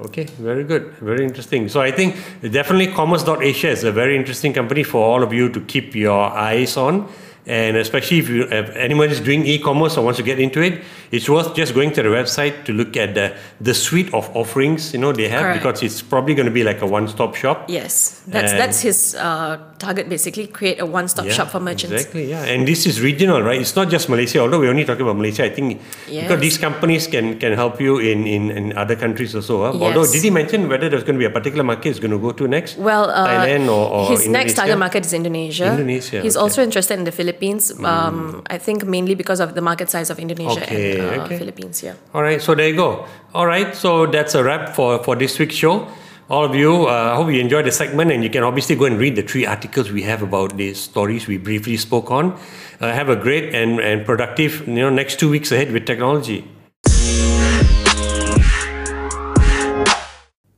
Okay, 0.00 0.24
very 0.24 0.64
good, 0.64 0.92
very 0.94 1.24
interesting. 1.24 1.68
So 1.68 1.80
I 1.80 1.92
think 1.92 2.16
definitely 2.42 2.88
Commerce.Asia 2.88 3.68
is 3.68 3.84
a 3.84 3.92
very 3.92 4.16
interesting 4.16 4.52
company 4.52 4.82
for 4.82 5.00
all 5.04 5.22
of 5.22 5.32
you 5.32 5.48
to 5.50 5.60
keep 5.60 5.94
your 5.94 6.20
eyes 6.20 6.76
on. 6.76 7.08
And 7.46 7.76
especially 7.76 8.18
if 8.18 8.28
you 8.28 8.48
if 8.48 8.72
anyone 8.72 9.10
is 9.10 9.20
doing 9.20 9.44
e-commerce 9.44 9.98
or 9.98 10.04
wants 10.04 10.16
to 10.16 10.24
get 10.24 10.40
into 10.40 10.64
it, 10.64 10.80
it's 11.12 11.28
worth 11.28 11.54
just 11.54 11.74
going 11.74 11.92
to 11.92 12.02
the 12.02 12.08
website 12.08 12.64
to 12.64 12.72
look 12.72 12.96
at 12.96 13.12
the 13.12 13.36
the 13.60 13.74
suite 13.76 14.08
of 14.16 14.32
offerings 14.32 14.96
you 14.96 14.98
know 14.98 15.12
they 15.12 15.28
have 15.28 15.44
Correct. 15.44 15.60
because 15.60 15.82
it's 15.84 16.00
probably 16.00 16.32
going 16.32 16.48
to 16.48 16.54
be 16.54 16.64
like 16.64 16.80
a 16.80 16.88
one-stop 16.88 17.36
shop. 17.36 17.68
Yes, 17.68 18.24
that's 18.26 18.52
And- 18.52 18.60
that's 18.60 18.80
his 18.80 19.14
uh, 19.20 19.60
target 19.76 20.08
basically. 20.08 20.48
Create 20.48 20.80
a 20.80 20.88
one-stop 20.88 21.28
shop 21.28 21.52
for 21.52 21.60
merchants. 21.60 21.92
Exactly, 21.92 22.32
yeah. 22.32 22.48
And 22.48 22.64
this 22.64 22.86
is 22.88 23.04
regional, 23.04 23.44
right? 23.44 23.60
It's 23.60 23.76
not 23.76 23.92
just 23.92 24.08
Malaysia, 24.08 24.40
although 24.40 24.60
we're 24.64 24.72
only 24.72 24.88
talking 24.88 25.04
about 25.04 25.20
Malaysia. 25.20 25.44
I 25.44 25.52
think 25.52 25.84
because 26.08 26.40
these 26.40 26.56
companies 26.56 27.04
can 27.04 27.36
can 27.36 27.52
help 27.52 27.76
you 27.76 28.00
in, 28.00 28.24
in, 28.24 28.48
in 28.48 28.64
other 28.72 28.96
countries 28.96 29.36
also. 29.36 29.68
Huh? 29.68 29.76
Although, 29.84 30.08
did 30.08 30.24
he 30.24 30.32
mention 30.32 30.64
whether 30.72 30.88
there's 30.88 31.04
going 31.04 31.20
to 31.20 31.22
be 31.22 31.28
a 31.28 31.34
particular 31.34 31.60
market 31.60 31.92
he's 31.92 32.00
going 32.00 32.16
to 32.16 32.18
go 32.18 32.32
to 32.32 32.48
next? 32.48 32.80
Well, 32.80 33.12
uh, 33.12 33.28
Thailand 33.28 33.68
or, 33.68 33.84
or 33.92 34.02
his 34.08 34.24
next 34.32 34.56
target 34.56 34.80
market 34.80 35.04
is 35.04 35.12
Indonesia. 35.12 35.68
Indonesia, 35.76 36.24
He's 36.24 36.40
okay. 36.40 36.42
also 36.42 36.64
interested 36.64 36.96
in 36.96 37.04
the 37.04 37.12
Philippines. 37.12 37.33
Um, 37.84 38.42
I 38.46 38.58
think 38.58 38.84
mainly 38.84 39.14
because 39.14 39.40
of 39.40 39.54
the 39.54 39.60
market 39.60 39.90
size 39.90 40.10
of 40.10 40.18
Indonesia 40.18 40.62
Okay, 40.62 40.98
and 40.98 41.20
uh, 41.20 41.24
okay. 41.24 41.38
Philippines. 41.38 41.82
Yeah. 41.82 41.94
All 42.14 42.22
right, 42.22 42.40
so 42.40 42.54
there 42.54 42.68
you 42.68 42.76
go. 42.76 43.06
All 43.34 43.46
right, 43.46 43.74
so 43.74 44.06
that's 44.06 44.34
a 44.34 44.42
wrap 44.44 44.74
for, 44.74 45.02
for 45.02 45.16
this 45.16 45.38
week's 45.38 45.54
show. 45.54 45.88
All 46.30 46.44
of 46.44 46.54
you, 46.54 46.88
uh, 46.88 47.12
I 47.12 47.16
hope 47.16 47.30
you 47.30 47.40
enjoyed 47.40 47.66
the 47.66 47.70
segment, 47.70 48.10
and 48.10 48.24
you 48.24 48.30
can 48.30 48.42
obviously 48.42 48.76
go 48.76 48.86
and 48.86 48.98
read 48.98 49.14
the 49.14 49.22
three 49.22 49.44
articles 49.44 49.92
we 49.92 50.02
have 50.02 50.22
about 50.22 50.56
the 50.56 50.72
stories 50.72 51.26
we 51.26 51.36
briefly 51.36 51.76
spoke 51.76 52.10
on. 52.10 52.38
Uh, 52.80 52.92
have 52.92 53.10
a 53.10 53.16
great 53.16 53.54
and, 53.54 53.78
and 53.78 54.06
productive 54.06 54.66
you 54.66 54.74
know 54.74 54.90
next 54.90 55.20
two 55.20 55.28
weeks 55.28 55.52
ahead 55.52 55.70
with 55.70 55.84
technology. 55.84 56.48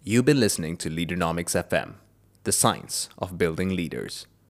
You've 0.04 0.24
been 0.24 0.38
listening 0.38 0.76
to 0.78 0.88
Leaderonomics 0.88 1.58
FM, 1.58 1.94
the 2.44 2.52
science 2.52 3.08
of 3.18 3.36
building 3.36 3.74
leaders. 3.74 4.28